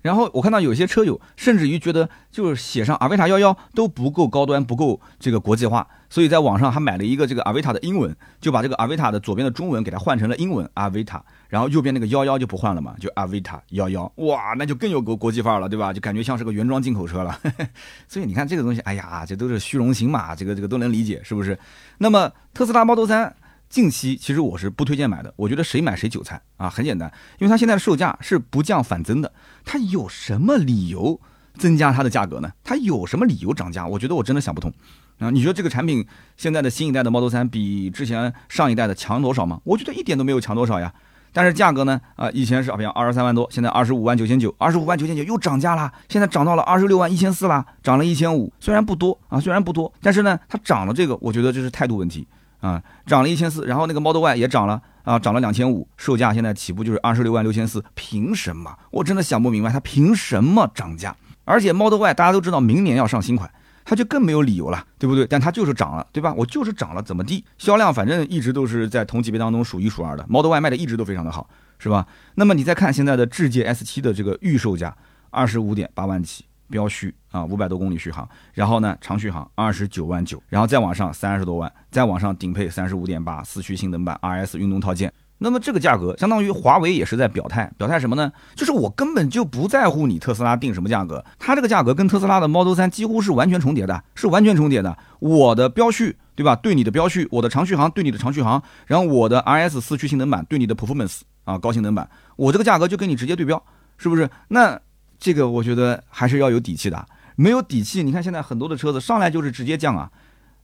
[0.00, 15.92] 然后我看到有些车友甚至于觉得，就是写上阿维塔幺幺都不够高端，不够这个国际化，所以在网上还买了一个这个阿维塔的英文，就把这个阿维塔的左边的中文给它换成了英文阿维塔，然后右边那个幺幺就不换了嘛，就阿维塔幺幺，哇，那就更有国国际范了，对吧？
[15.92, 17.38] 就感觉像是个原装进口车了。
[18.06, 21.58] 所以你看这个东西，哎呀，这都是虚荣心嘛，这个这个都能理解，是不是？
[21.98, 23.32] 那么特斯拉 Model 3。
[23.68, 26.70] 近期其实我是不推荐买的，我觉得谁买谁韭菜啊！
[26.70, 29.30] 很简单，因为它现在的售价是不降反增的，
[29.68, 31.20] 它有什么理由
[31.58, 32.50] 增加它的价格呢？
[32.64, 33.86] 它有什么理由涨价？
[33.86, 34.72] 我觉得我真的想不通
[35.18, 35.28] 啊！
[35.28, 36.06] 你说这个产品
[36.38, 39.60] 现在的新一代的 Model 3比之前上一代的强多少吗？
[39.64, 40.90] 我觉得一点都没有强多少呀。
[41.34, 42.00] 但是价格呢？
[42.16, 52.26] 啊，以前是好像二十三万多，现在二十五万九千九，二十五万九千九又涨价了，现在涨到了二十六万一千四了，涨了一千五，虽然不多啊，虽然不多，但是呢，它涨了这个，我觉得这是态度问题。
[52.60, 58.76] 啊，涨了一千四，然后那个 Model Y 也涨了啊，涨了两千五，售价现在起步就是二十六万六千四，凭什么？
[58.90, 61.14] 我真的想不明白，它凭什么涨价？
[61.44, 63.50] 而且 Model Y 大家都知道明年要上新款，
[63.84, 65.26] 它就更没有理由了，对不对？
[65.26, 66.34] 但它就是涨了，对吧？
[66.36, 67.44] 我就是涨了，怎么地？
[67.56, 72.06] 销量反正一直都是在同级别当中数一数二的，Model Y 卖的一直都非常的好，是吧？
[72.34, 74.94] 那么你再看现在的智界 S7 的这个预售价，
[75.30, 76.44] 二十五点八万起。
[76.70, 85.12] 标续啊，五百多公里续航，然后呢，长续航二十九万九，然后再往上三十多万，再往上顶配三十五点八四驱性能版 RS 运动套件。
[85.40, 88.32] 那么这个价格相当于华为也是在表态，表态什么呢？
[88.56, 94.98] 就是我根本就不在乎你特斯拉定什么价格，它这个价格跟特斯拉的 Model 3几乎是完全重叠的，是完全重叠的。
[95.20, 96.56] 我的标续对吧？
[96.56, 103.62] 对你的标续，我的长续航对你的长续航，然后我的 RS 四驱性能版对你的 Performance 啊高性能版，我这个价格就跟你直接对标，
[103.96, 104.28] 是不是？
[104.48, 104.80] 那。
[105.18, 110.10] 这个我觉得还是要有底气的，没有底气，你看现在很多的车子上来就是直接降啊，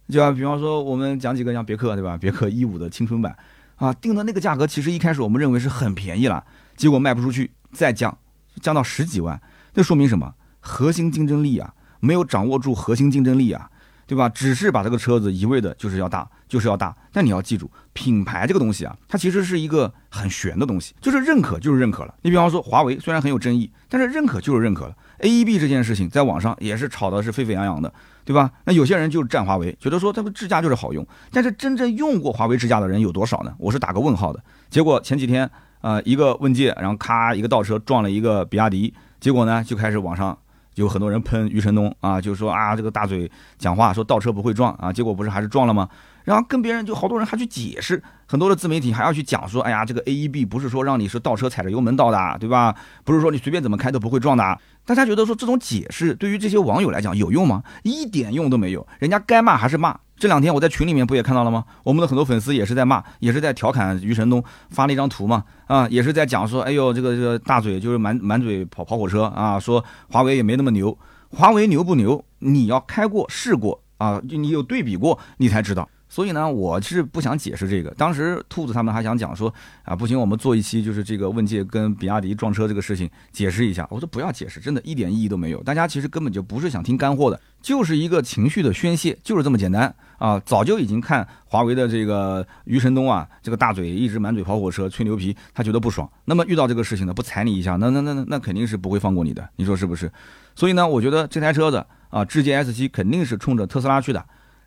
[0.09, 2.17] 就比方说我们讲几个像别克对吧？
[2.17, 3.37] 别克一五的青春版
[3.77, 6.45] 啊，定的那个价格其实一开始我们认为是很便宜了，
[6.77, 8.17] 结果卖不出去，再降，
[8.61, 9.41] 降到十几万，
[9.73, 10.35] 这说明什么？
[10.61, 13.71] 核心竞争力啊，没有掌握住核心竞争力啊。
[14.07, 14.29] 对吧？
[14.29, 16.95] 只是把这个车子一味的就是要大，就是要大。
[17.11, 22.15] 但你要记住，品牌这个东西啊，它其实是一个很玄的东西，就是认可就是认可了。
[22.21, 24.95] 你比方说华为，虽然很有争议，但是认可就是认可了。
[25.21, 27.91] AEB 这件事情在网上也是炒的是沸沸扬扬的，
[28.25, 28.51] 对吧？
[28.65, 33.55] 那有些人就是站华为，觉得说他的支架就是好用，但是真正用过华为支架的人有多少呢？
[33.59, 34.43] 我是打个问号的。
[34.69, 35.49] 结果前几天
[35.81, 40.37] 啊，一个问界，然后咔一个倒车撞了一个比亚迪，结果呢就开始网上。
[40.75, 45.89] 有很多人喷余承东啊，就是说啊这个大嘴讲话说倒车不会撞啊，结果不是还是撞了吗？
[46.25, 52.75] 然后跟别人就好多人还去解释，很多的自媒体还要去讲说，哎呀，这个 AEB 不是说让你是倒车踩着油门倒的，对吧？
[53.05, 54.59] 不是说你随便怎么开都不会撞的。
[54.87, 57.63] 大家觉得说这种解释对于这些网友来讲有用吗？
[57.83, 59.99] 一点用都没有，人家该骂还是骂。
[60.25, 61.63] 这两天我在群里面不也看到了吗？
[61.83, 70.97] 我们的很多粉丝也是在骂，也是在调侃余承东发了一张图嘛，啊，也是在讲说，哎呦，这个这个大嘴就是满满嘴跑跑火车啊，说华为也没那么牛，
[71.29, 72.25] 华为牛不牛？
[72.39, 75.87] 你要开过试过啊，你有对比过，你才知道。
[76.15, 77.91] 所以呢，我是不想解释这个。
[77.99, 79.53] 当时兔子他们还想讲说
[79.83, 83.85] 啊，不行，我们做一期就是这个问界跟比亚迪撞车这个事情解释一下。
[83.91, 85.61] 我说不要解释，真的一点意义都没有。
[85.65, 90.41] 大家其实根本就不是想听干货的，就是一个情绪的宣泄，就是这么简单啊。
[90.47, 96.09] 早就已经看华为的这个余承东啊，这个大嘴一直满嘴跑火车吹牛皮，他觉得不爽。
[96.27, 100.09] 那么遇到这个事情呢，不踩你一下，那那那那那肯定是不会放过你的，你说是不是？
[100.55, 104.25] 所以呢，我觉得这台车子啊，智界 S 七肯定是冲着特斯拉去的。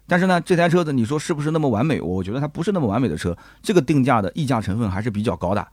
[0.08, 2.00] 但是呢，这台车子你说是不是那么完美？
[2.00, 5.68] 我觉得它不是那么完美的车，这个定价的溢价成分还是比较高的。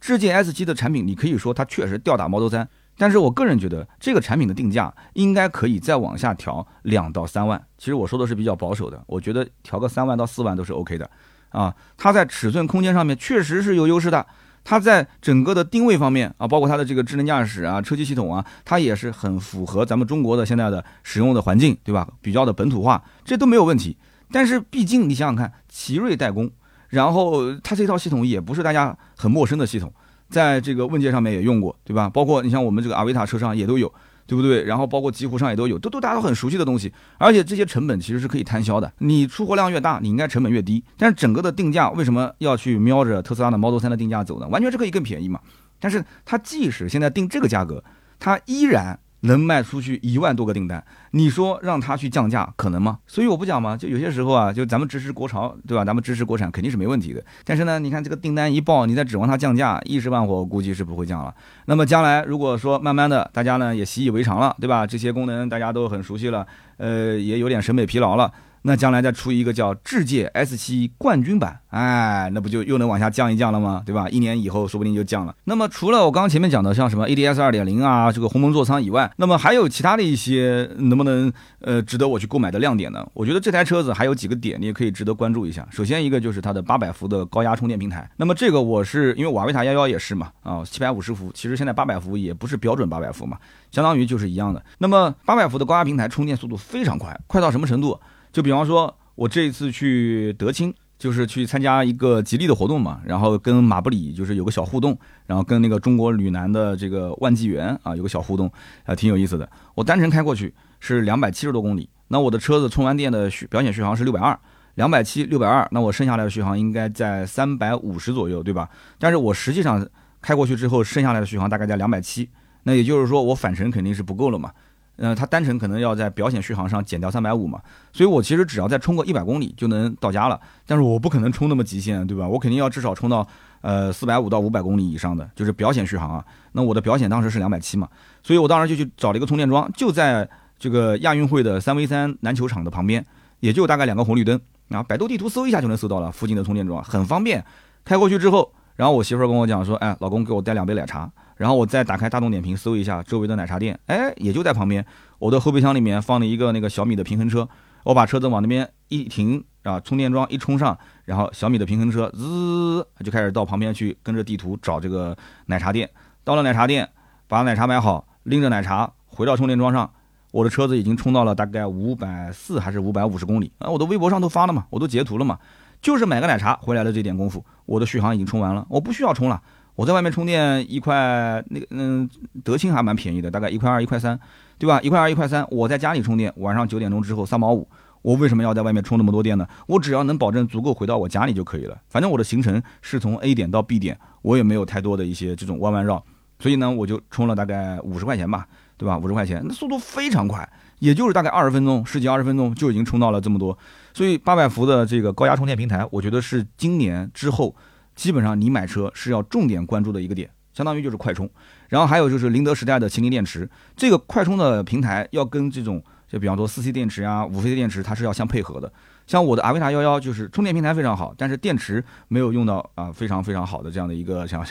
[0.00, 2.66] 智界 S 七的产品，你可以说它确实吊打 Model 3，
[2.96, 7.60] 但是我个人觉得这个产品的定价应该可以再往下调两到三万。
[7.78, 11.10] 其实我说的是比较保守的，我觉得调个三万到四万都是 OK 的。
[11.48, 14.26] 啊，它在尺寸空间上面确实是有优势的。
[14.68, 22.06] 它在整个的定位方面啊，包括它的这个智能驾驶啊、车机系统啊，它也是很符合咱们中国的现在的使用的环境，对吧？
[22.20, 23.96] 比较的本土化，这都没有问题。
[24.30, 26.50] 但是毕竟你想想看，奇瑞代工，
[26.90, 29.90] 然后它这套系统也不是大家很陌生的系统，
[30.28, 32.10] 在这个问界上面也用过，对吧？
[32.10, 33.90] 包括你像我们这个阿维塔车上也都有。
[34.28, 34.62] 对不对？
[34.62, 38.92] 然后包括极狐上也都有，都都大家都很熟悉的东西，而且这些成本其实是可以摊销的。
[38.98, 40.84] 你出货量越大，你应该成本越低。
[40.98, 44.46] 但是整个的定价为什么要去瞄着特斯拉的 Model 3的定价走呢？
[44.48, 45.40] 完全是可以更便宜嘛。
[45.80, 47.82] 但是它即使现在定这个价格，
[48.20, 49.00] 它依然。
[49.20, 52.98] 能卖出去一万多个订单，你说让他去降价可能吗？
[53.06, 55.84] 所以我不讲嘛，就有些时候啊，就咱们支持国潮，对吧？
[55.84, 57.24] 咱们支持国产肯定是没问题的。
[57.44, 61.34] 但是呢，你看这个订单一爆，你再指望它降价，一时半会儿估计是不会降了。
[61.66, 64.86] 那么将来如果说慢慢的大家呢也习以为常了，对吧？
[64.86, 66.46] 这些功能大家都很熟悉了，
[66.76, 68.32] 呃，也有点审美疲劳了。
[68.62, 73.82] 那将来再出一个叫智界 S 七冠军版，哎，那不就又能往下降一降了吗？
[73.86, 74.08] 对吧？
[74.08, 75.34] 一年以后说不定就降了。
[75.44, 83.06] 那么除了我刚刚前面讲的像什么 ADS 二点零啊，这个鸿蒙座舱以外，那么还有其他的一些能不能呃值得我去购买的亮点呢？
[83.14, 85.66] 我觉得这台车子还有几个点你也可以值得关注一下。
[85.70, 88.08] 首先一个就是它的八百伏的高压充电平台。
[88.16, 93.38] 那么这个我是因为瓦维塔幺幺也是嘛，啊七百五十伏，其实现在八百伏也不是标准八百伏嘛，
[93.70, 94.62] 相当于就是一样的。
[94.78, 97.98] 那么八百伏的高压平台充电速度非常快，快到什么程度？
[98.32, 108.50] 就比方说，我这一次去德清，就是去参加一个吉利的活动嘛，然后跟马布里就是有个小互动，然后跟那个中国旅南的这个万纪元啊有个小互动，
[108.84, 109.48] 啊挺有意思的。
[109.74, 114.38] 我单程开过去是两百七十多公里，那我的车子充完电的续表显续航是六百二，
[114.74, 118.68] 两百七六百二，那我剩下来的续航应该在三百五十左右，对吧？
[118.98, 119.86] 但是我实际上
[120.20, 122.28] 开过去之后，剩下来的续航大概在两百七，
[122.64, 124.52] 那也就是说我返程肯定是不够了嘛。
[124.98, 127.60] 嗯，它单程可能要在表显续航上减掉三百五嘛，
[127.92, 130.38] 所以我其实只要再充个一百公里就能到家了。
[130.66, 132.28] 但是我不可能充那么极限，对吧？
[132.28, 133.26] 我肯定要至少充到
[133.60, 136.24] 呃四百五到五百公里以上的，就是表显续航啊。
[136.52, 137.88] 那我的表显当时是两百七嘛，
[138.22, 140.28] 所以我当时就去找了一个充电桩，就在
[140.58, 143.04] 这个亚运会的三 V 三篮球场的旁边，
[143.38, 147.44] 也就大概两个红绿灯，然后百度地图搜一下就能搜到了附近的充电桩，很方便。
[147.84, 151.08] 开过去之后，然后我媳妇儿跟我讲说，哎，老公给我带两杯奶茶。
[151.38, 154.84] 然后我再打开大众点评搜一下周围的奶茶店，哎，也就在旁边。
[155.18, 157.48] 我的后备箱里面放了一个那个小米的平衡车，
[157.84, 165.16] 我把车子往那边一停啊，充电桩一充上，然后小米的平衡车滋就开始到旁边去跟着地图找这个
[165.46, 165.88] 奶茶店。
[166.24, 166.88] 到了奶茶店，
[167.26, 169.90] 把奶茶买好，拎着奶茶回到充电桩上，
[170.32, 173.70] 我的车子已经充到了大概五百四还是五百五十公里啊！
[173.70, 175.38] 我的微博上都发了嘛，我都截图了嘛，
[175.80, 179.40] 就是买个奶茶回来的这点功夫，我的续航已经充完了，我不需要充了。
[179.78, 182.10] 我在外面充电一块，那个嗯，
[182.42, 184.18] 德清还蛮便宜的，大概一块二一块三，
[184.58, 184.80] 对吧？
[184.80, 187.68] 一块二一块三，我在家里充电，晚上九点钟之后三毛五。
[188.02, 189.46] 我为什么要在外面充那么多电呢？
[189.68, 191.78] 我只要能保证足够回到我家里就可以了。
[191.88, 196.04] 反正我的行程是从 A 点到 B 点，我也没有太多的一些这种弯弯绕，
[196.40, 198.98] 所以呢，我就充了大概五十块钱吧，对吧？
[198.98, 200.48] 五十块钱，那速度非常快，
[200.80, 203.56] 也就是大概二十分钟，十几二十分钟就已经充到了这么多。
[203.94, 207.54] 所以八百伏的这个高压充电平台，我觉得是今年之后。
[207.98, 211.28] 基本上你买车是要重点关注的一个点，相当于就是快充，
[211.68, 218.72] 然后还有就是宁德时代的麒麟电池，这个快充的平台要跟这种就比方说四 C 电池啊、五 C 电池，它是要相配合的。
[219.08, 224.46] 像我的阿维塔幺幺就是充电平台非常好，但是电池没有用到啊非常非常好的这样的一个 像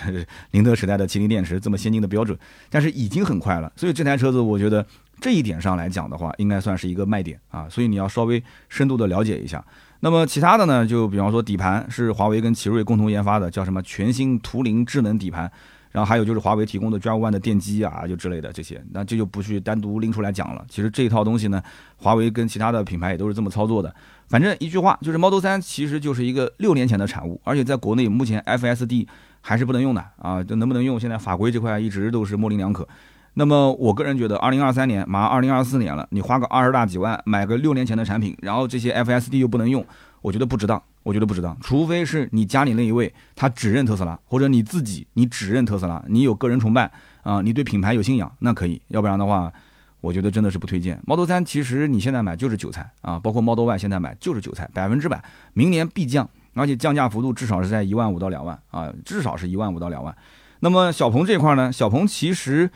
[0.51, 2.37] 宁德时代的麒麟电池这么先进的标准，
[2.69, 3.71] 但是已经很快了。
[3.77, 4.85] 所以这台车子我觉得
[5.21, 9.63] 这一点上来讲的话，应该算是一个卖点啊，所以你要稍微深度的了解一下。
[10.01, 15.51] 那么其他的呢，就比方说底盘是华为跟奇瑞共同研发的，叫什么全新图灵智能底盘，
[15.91, 20.63] 然后还有就是华为提供的 Drive One 的电机啊，就之类的这些，那这就不去单独拎出来讲了。
[20.69, 21.61] 其实这一套东西呢，
[21.95, 23.93] 华为跟其他的品牌也都是这么操作的。
[24.27, 29.07] 反正一句话，就是 Model 3其实就是一个六年前的产物，而且在国内目前 FSD
[29.41, 32.87] 还是不能用的啊，这能不能用，现在法规这块一直都是模棱两可。
[33.39, 39.85] 那么我个人觉得，二零二三年马上二零二四年了，你花个二十大几万买个六年前的产品，然后这些 FSD 又不能用，
[40.23, 40.81] 我觉得不值当。
[41.03, 48.81] 我觉得不值当，除非是你家里那一位他只认特斯拉，或者你自己你只认特斯拉，你有个人崇拜啊，你对品牌有信仰，那可以。
[48.87, 49.53] 要不然的话，
[50.01, 50.99] 我觉得真的是不推荐。
[51.05, 55.23] Model 3其实你现在买就是韭菜啊，包括 Model Y 现在买就是韭菜，百分之百，
[55.53, 60.13] 明年必降，而且降价幅度至少是在一万五到两万啊，至少是一万五到两万。
[60.61, 62.69] 那么小鹏这块呢，小鹏其实。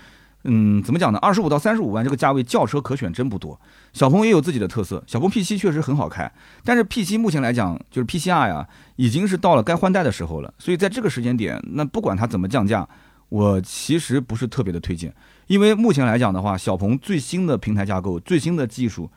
[0.44, 1.20] 嗯，怎么讲呢？
[1.20, 3.60] 二十五到三十五万这个价位，轿车可选真不多。
[3.94, 6.32] 小鹏也有自己的特色，小鹏 P7 确实很好开，
[6.64, 10.54] 但是 P7 目前来讲，就是 P7R 呀，已经是到了该换代的时候了。
[10.58, 12.88] 所以在这个时间点，那不管它怎么降价，
[13.30, 15.14] 我其实不是特别的推荐，
[15.48, 19.10] 因为目前来讲的话，小鹏最新的平台架构、最新的技术，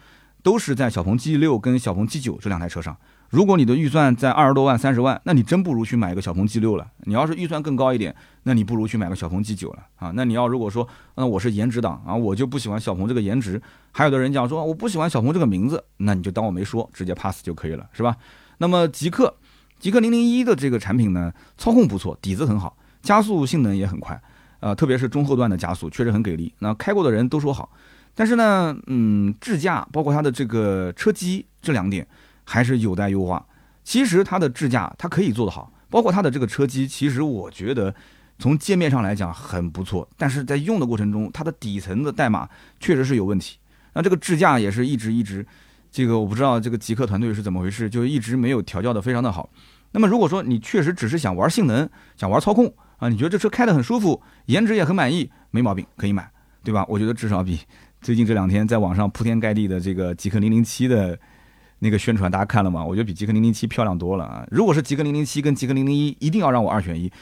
[0.42, 2.96] 都是在小鹏 G6 跟小鹏 G9 这两台车上。
[3.34, 6.86] 如果你的预算在二十多万、三十万，那你真不如去买一个小鹏 G 六了。
[7.00, 8.14] 你要是预算更高一点，
[8.44, 10.12] 那你不如去买个小鹏 G 九了啊。
[10.14, 13.60] 那你要如果说，那我是颜值党啊，我就不喜欢小鹏这个颜值。
[13.90, 18.16] 还有的人讲说，我不喜欢小鹏这个名字，那你就当我没说，直接 pass 就可以了，是吧？
[18.58, 19.34] 那么极客，
[19.80, 24.22] 极客零零一的这个产品呢，操控不错，底子很好，加速性能也很快，
[24.60, 26.54] 呃，特别是中后段的加速确实很给力。
[26.60, 27.68] 那开过的人都说好，
[28.14, 32.06] 但是呢，嗯，智驾包括它的这个车机这两点
[32.44, 33.44] 还是有待优化。
[33.82, 37.94] 其实它的智驾它可以做得好，包括它的这个车机，其实我觉得
[38.38, 42.48] 从界面上来讲很不错，但是在用的过程中，它的底层的代码
[42.80, 43.58] 确实是有问题。
[43.92, 45.46] 那这个智驾也是一直一直，
[45.90, 49.50] 这个我不知道这个极客团队是怎么回事，就一直没有调教的非常的好。
[49.92, 56.28] 那么如果说你确实只是想玩性能，想玩操控啊，你觉得这车开得很舒服，颜值也很满意，没毛病，可以买，
[56.62, 56.86] 对吧？
[56.88, 57.60] 我觉得至少比
[58.00, 61.18] 最近这两天在网上铺天盖地的这个极客零零七的。
[61.84, 62.82] 那个宣传大家看了吗？
[62.82, 64.42] 我觉得比极客零零七漂亮多了啊！
[64.50, 67.12] 如果是极客零零七跟极客零零一，一定要让我二选一，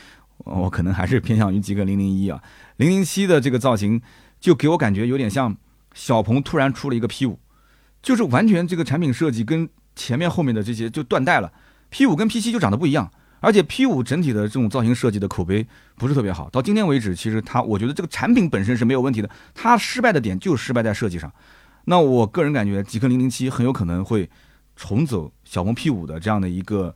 [0.44, 2.40] 我可能还是偏向于极客零零一啊。
[2.76, 4.00] 零零七的这个造型
[4.38, 5.56] 就给我感觉有点像
[5.94, 7.40] 小鹏突然出了一个 P 五，
[8.00, 11.52] 就是完全这个产品设计跟前面后面的这些就断代了。
[11.90, 13.10] P 五跟 P 七就长得不一样，
[13.40, 16.48] 而且 P 五整体的这种造型设计的口碑不是特别好。
[16.50, 21.32] 到今天为止，其实它我觉得这个产品本身是没有问题的，它失败的点就失败在设计上。
[21.86, 24.30] 那我个人感觉极客零零七很有可能会。
[24.76, 26.94] 重走小鹏 P5 的这样的一个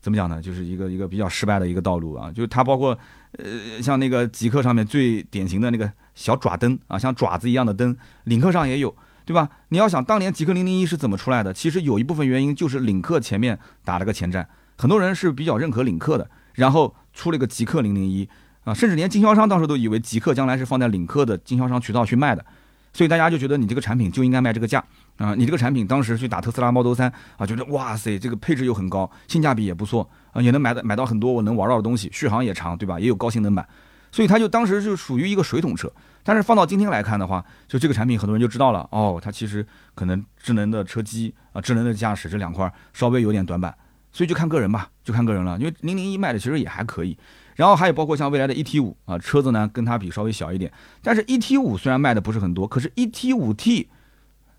[0.00, 0.42] 怎么讲呢？
[0.42, 2.30] 就是一个一个比较失败的一个道路啊。
[2.30, 2.98] 就是它包括
[3.38, 8.94] 呃像那个极客上面最典型的那个小爪灯啊，像爪子一样的灯，领克上也有，
[9.24, 9.48] 对吧？
[9.68, 18.28] 你要想当年极客零零一是怎么出来的，其实有一部分原因就是领克前面打了个前站，很多人是比较认可领克的，然后出了个极客零零一
[18.64, 22.44] 啊，甚至连经销商当时都以为极客将来是放在领克的经销商渠道去卖的。
[22.92, 24.84] 所以大家就觉得你这个产品就应该卖这个价
[25.18, 25.34] 啊！
[25.36, 32.98] 你这个产品当时去打特斯拉 Model 3啊，觉得哇塞，这个配置又很高，性价比也不错啊，也能买的买到很多我能玩到的东西，续航也长，对吧？
[32.98, 33.66] 也有高性能版，
[34.10, 35.92] 所以它就当时就属于一个水桶车。
[36.24, 43.74] 但是放到今天来看的话，就这个产品很多人就知道了哦，它其实可能智能的车机啊、智能的驾驶这两块稍微有点短板，
[44.12, 45.58] 所以就看个人吧，就看个人了。
[45.58, 47.16] 因为零零一卖的其实也还可以。
[47.54, 53.90] 然后还有包括像未来的 ET 五啊，车子呢跟它比稍微小一点，但是 ET 五虽然卖的不是很多，可是 ET 五 T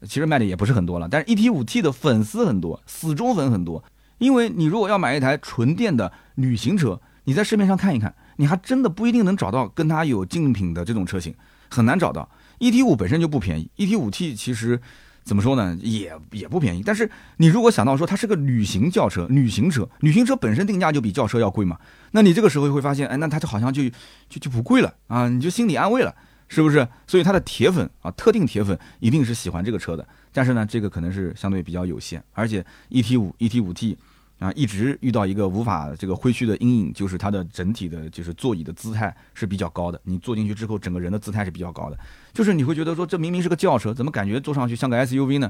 [0.08, 3.84] 其实卖的也不是很多了，但是 ET 五 T 的粉丝很多，死忠粉很多。
[4.18, 11.34] 因为你如果要买一台纯电的旅行车，你在市面上看一看，你还真的不一定能找到跟它有竞品的这种车型，
[11.70, 12.30] 很难找到。
[12.60, 14.80] ET 五本身就不便宜，ET 五 T 其实。
[15.26, 15.74] 怎么说呢？
[15.82, 16.84] 也也不便宜。
[16.86, 21.80] 但是你如果想到说它是个旅行轿车、旅行车，旅行车本身定价就比轿车要贵嘛，
[22.12, 23.84] 那你这个时候会发现，哎，那它就好像就
[24.28, 26.14] 就就不贵了啊，你就心里安慰了，
[26.54, 26.88] 是不是？
[27.08, 30.08] 所以它的铁粉啊，特定铁粉一定是喜欢这个车的。
[30.32, 33.97] 但是呢，这个可能是相对比较有限，而且 ET 五、ET 五 T。
[34.39, 39.97] 啊，一直遇到一个无法这个挥去的阴影，就是它的整体的，就是座椅的姿态是比较高的。
[40.04, 41.97] 你坐进去之后，整个人的姿态是比较高的，
[42.34, 45.49] 就是你会觉得说，这明明是个轿车，怎么感觉坐上去像个 SUV 呢？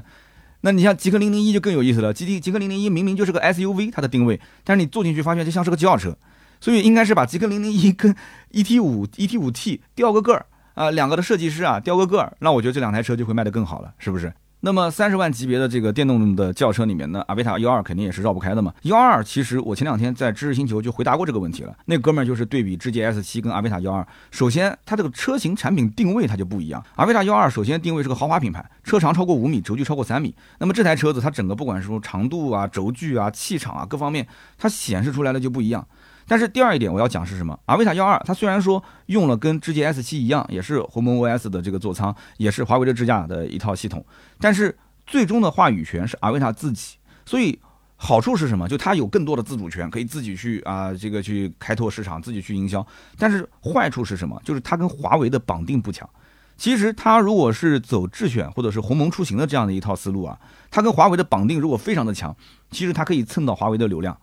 [0.60, 6.16] 那你像极客零零一就更有意思了，极极极客零零一明明就是个 SUV，它的定位，但是你坐进去发现就像是个轿车，
[6.60, 8.14] 所以应该是把极客零零一跟
[8.52, 14.32] ET 五、ET 五 T 调个个儿啊，两个的设计师啊调个个儿，那我觉得这两台车就会卖得更好了，是不是？
[14.60, 18.72] 那么三十万级别的这个电动的轿车里面呢，阿维塔幺二肯定也是绕不开的嘛。
[18.84, 26.82] 幺二其实我前两天在知识星球就回答过这个问题了，那哥们儿就是对比智界 S 七跟阿维塔幺二，首先它这个车型产品定位它就不一样。
[26.96, 30.34] 阿维塔幺二首先定位是个豪华品牌，车长超过五米，轴距超过三米。
[30.58, 35.86] 那么这台车子它整个不管是说长度啊、轴距啊、气场啊各方面，它显示出来的就不一样。
[36.26, 37.58] 但是第二一点我要讲是什么？
[37.66, 44.04] 阿维塔幺二它虽然说用了跟智界 S 七一样，也是鸿蒙 OS 的这个座舱，也是华为的智驾的一套系统，
[44.40, 46.96] 但是最终的话语权是阿维塔自己。
[47.26, 47.58] 所以
[47.96, 48.68] 好处是什么？
[48.68, 52.86] 就它有更多的自主权，可以自己去啊这个去开拓市场，自己去营销。
[53.18, 54.40] 但是坏处是什么？
[54.44, 56.08] 就是它跟华为的绑定不强。
[56.56, 60.38] 其实它如果是走智选或者是鸿蒙出行的这样的一套思路啊，
[60.70, 62.34] 它跟华为的绑定如果非常的强，
[62.70, 64.16] 其实它可以蹭到华为的流量。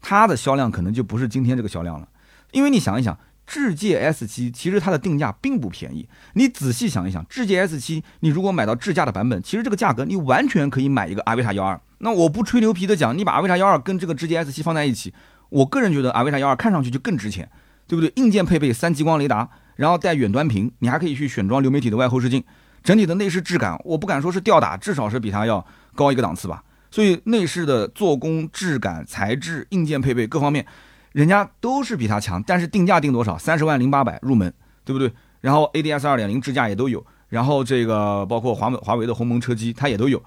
[0.00, 2.08] 它的销量可能就不是今天这个销量了，
[2.52, 6.08] 因为你想一想，智界 S 七其实它的定价并不便宜。
[6.34, 11.80] 你仔细想一想，智界 S 七你如果买到智驾的版本，其实这个价格你完全可以买一个阿维塔幺二。
[11.98, 15.12] 那我不吹牛皮的讲，你把阿维塔幺二跟这个智界 S 七放在一起，
[15.48, 17.50] 我个人觉得阿维塔幺二看上去就更值钱，
[17.86, 18.12] 对不对？
[18.16, 22.44] 硬件配备三激光雷达，然后带远端屏，你还可以去选装流媒体的外后视镜，
[22.84, 26.62] 整体的内饰质感，我不敢说是吊打，至少是比它要高一个档次吧。
[26.90, 30.64] 所以内饰的做工、质感、材质、硬件配备各方面，
[31.12, 32.42] 人家都是比它强。
[32.42, 33.36] 但是定价定多少？
[33.36, 34.52] 三十万零八百入门，
[34.84, 35.12] 对不对？
[35.40, 40.22] 然后 ADS 二点零智驾也都有，然后这个包括华为华为的鸿蒙车机它也都有，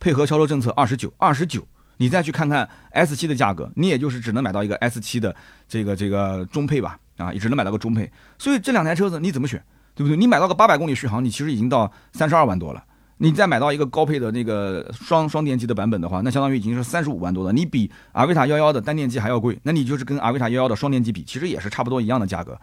[0.00, 1.66] 配合销售政策二十九二十九。
[2.00, 5.34] 你再去看看 S 七的价格，你也就是只能买到一个 S 七的
[5.68, 8.08] 这个这个中配吧，啊，也只能买到个中配。
[8.38, 9.60] 所以这两台车子你怎么选，
[9.96, 10.16] 对不对？
[10.16, 12.84] 你买到个八百公里续航，你其实已经到三十二万多了。
[13.18, 17.52] 你再买到一个高配的那个双双电机的版本的话，那相当于已经是三十五万多了。
[17.52, 22.58] 你比阿维塔幺幺的单电机还要贵，那你就是跟阿维塔幺幺的双电机比，其实也是差不多一样的价格。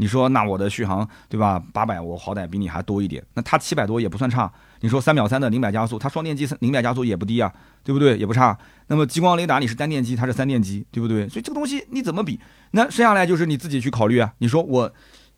[0.00, 1.60] 你说那我的续航对吧？
[1.72, 4.50] 八百我好歹比你还多一点，那它七百多也不算差。
[4.80, 7.52] 你说三秒三的零百加速，它双电机零百加速也不低啊，
[7.82, 8.16] 对不对？
[8.16, 8.56] 也不差。
[8.86, 11.28] 那么激光雷达你是单电机，它是三电机，对不对？
[11.28, 12.40] 所以这个东西你怎么比？
[12.70, 14.32] 那剩下来就是你自己去考虑啊。
[14.38, 14.90] 你说我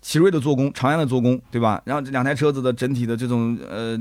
[0.03, 1.83] 奇瑞的做工，长安的做工，对吧？
[1.87, 3.99] 然后这两台车子的整体的这种呃。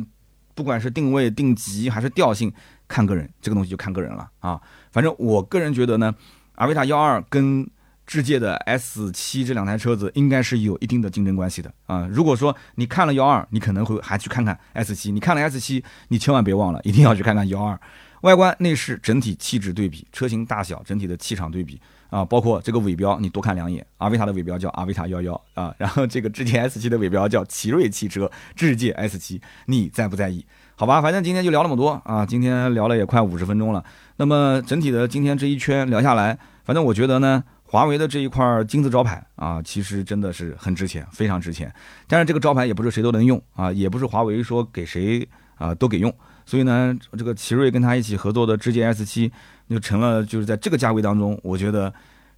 [0.59, 2.51] 不管是定位、定级还是调性，
[2.85, 4.59] 看个人，这个东西就看个人了啊。
[4.91, 6.13] 反正我个人觉得呢，
[6.55, 7.65] 阿维塔幺二跟
[8.05, 12.05] 智界的 S 七这两台车子应该是有一定的竞争关系的啊。
[12.11, 17.79] 如果说你看了幺二，你可能会还去看看 S 七；你看了 S 七，你千万别忘了，一定要去看看幺二。
[18.23, 21.79] 外观、内饰、整体气质对比，车型大小、整体的气场对比。
[22.09, 23.85] 啊，包括这个尾标，你多看两眼。
[23.97, 30.45] 阿维塔的尾标叫阿维塔幺幺啊，然后这个智界 S 七的尾标叫奇瑞汽车智界 S 七，你在不在意？
[30.75, 33.83] 好吧，反正今天就聊那么多啊，今天聊了也快五十分钟了。
[34.17, 41.71] 那么整体的今天这一圈聊下来，反正我觉得呢，华为的这一块金字招牌啊，其实真的是很值钱，非常值钱。
[42.07, 46.13] 但是这个招牌也不是谁都能用啊，也不是华为说给谁啊都给用。
[46.45, 49.31] 所以呢，这个奇瑞跟他一起合作的智界 S 七。
[49.69, 51.93] 就成了，就是在这个价位当中，我觉得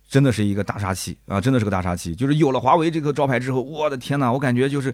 [0.08, 2.14] 真的是一个大杀器啊，真的是个大杀器。
[2.14, 4.94] 就是有了华为这个招牌之后，我的天呐，我感觉就是，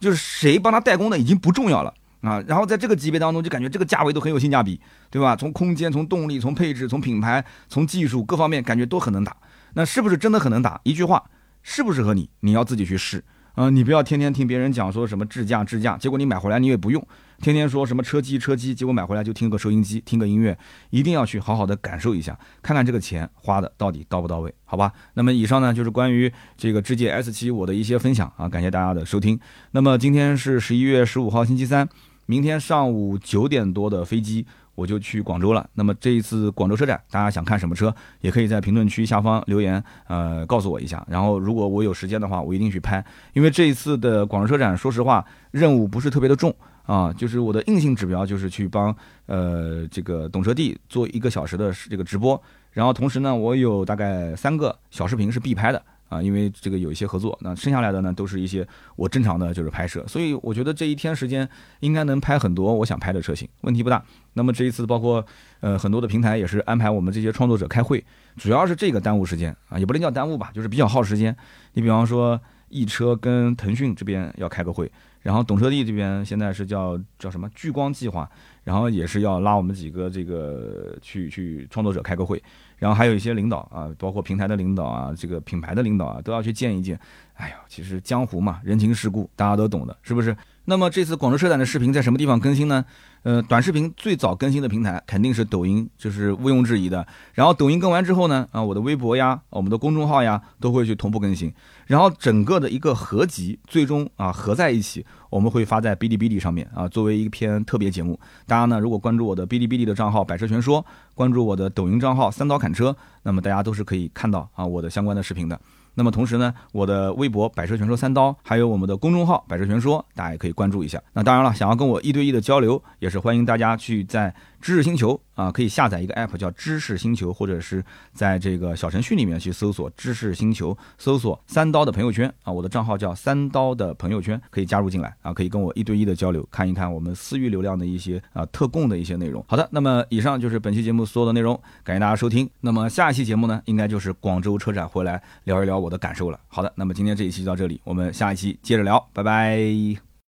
[0.00, 2.42] 就是谁帮他代工的已经不重要了啊。
[2.46, 4.80] 然后在这个级别当中，就感觉这个价位都很有性价比，
[5.10, 5.36] 对吧？
[5.36, 9.36] 从空间、从动力、从配置、从品牌、从技术各方面，感觉都很能打。
[9.74, 10.80] 那是不是真的很能打？
[10.82, 11.22] 一句话，
[11.62, 13.22] 适不适合你，你要自己去试
[13.54, 13.70] 啊。
[13.70, 17.06] 你不要天天听别人讲说什么智驾智驾，结果你买回来你也不用。
[17.40, 20.56] 天天说什么车机车机，结果买回来就听个收音机，听个音乐，
[20.90, 24.92] 一定要去好好的感受一下，看看这个钱花的到底到不到位，好吧？
[25.14, 29.38] 那么以上呢就是关于这个智界 S 七我的一些分享啊，感谢大家的收听。
[29.72, 31.88] 那么今天是十一月十五号星期三，
[32.24, 35.68] 明天上午九点多的飞机我就去广州了。
[35.74, 41.06] 那么这一次广州车展，大家想看什么车，也可以在评论区下方留言，呃，告诉我一下。
[41.08, 46.54] 然后如果我有时间的话，我一定去拍，因为这一次的广州车展，说实话任务不是特别的重。
[46.86, 48.94] 啊，就是我的硬性指标就是去帮
[49.26, 61.48] 呃这个懂车帝做一个小时的这个直播，然后同时呢，我有大概三个小视频是必拍的啊，因为这个有一些合作，那剩下来的呢都是一些我正常的就是拍摄，所以我觉得这一天时间
[61.80, 64.00] 应该能拍很多我想拍的车型，问题不大。
[64.34, 65.24] 那么这一次包括
[65.60, 68.04] 呃很多的平台也是安排我们这些创作者开会，
[68.36, 71.36] 主要是这个耽误时间啊，也不能叫耽误吧，就是比较耗时间。
[71.72, 72.40] 你比方说
[72.76, 74.90] 易车跟腾讯这边要开个会。
[75.22, 78.30] 然后懂车帝这边现在是叫叫什么聚光计划，
[78.62, 82.40] 然后也是要拉我们几个这个去去创作者开个会，
[82.76, 86.96] 然后还有一些领导啊，包括平台的领导啊，这个品牌的领导啊，都要去见一见。
[87.34, 90.36] 哎呀，其实江湖嘛，人情世故大家都懂的，是不是？
[90.66, 92.84] 那么这次广州车展的视频在什么地方更新呢？
[93.26, 97.04] 呃，短视频最早更新的平台肯定是抖音，就是毋庸置疑的。
[97.34, 101.52] 然后抖音更完之后呢，啊，我的微博呀，我们的公众号呀，都会去同步更新。
[101.86, 108.16] 然后整个的一个合集，最终啊合在一起，我们会发在哔哩哔哩上面啊，作为一篇特别节目。
[108.46, 115.60] 大家呢，如果关注我的哔哩哔哩的账号“百车全说”，关注我的抖音账号“三刀砍车”，那么大家都是可以看到啊我的相关的视频的。
[115.96, 121.02] 那么同时呢，我的微博“百车全说三刀”，还有我们的公众号“百车全说”，大家也可以关注一下。
[121.14, 124.32] 那当然了，想要跟我一对一的交流，也是欢迎大家去在
[124.66, 139.44] 知识星球啊，可以下载一个 app 叫知识星球，或者是在这个小程序里面去搜索知识星球，搜索三刀的朋友圈啊，我的账号叫三刀的朋友圈，可以加入进来啊，可以跟我一对一的交流，看一看我们私域流量的一些啊特供的一些内容。
[139.46, 141.54] 好的，那么以上就是本期节目所有的内容，
[141.84, 142.50] 感谢大家收听。
[142.60, 146.40] 那么下一期节目呢，应该就是广州车展回来聊一聊我的感受了。
[146.48, 150.05] 好的，那么今天这一期就到这里，我们下一期接着聊，拜拜。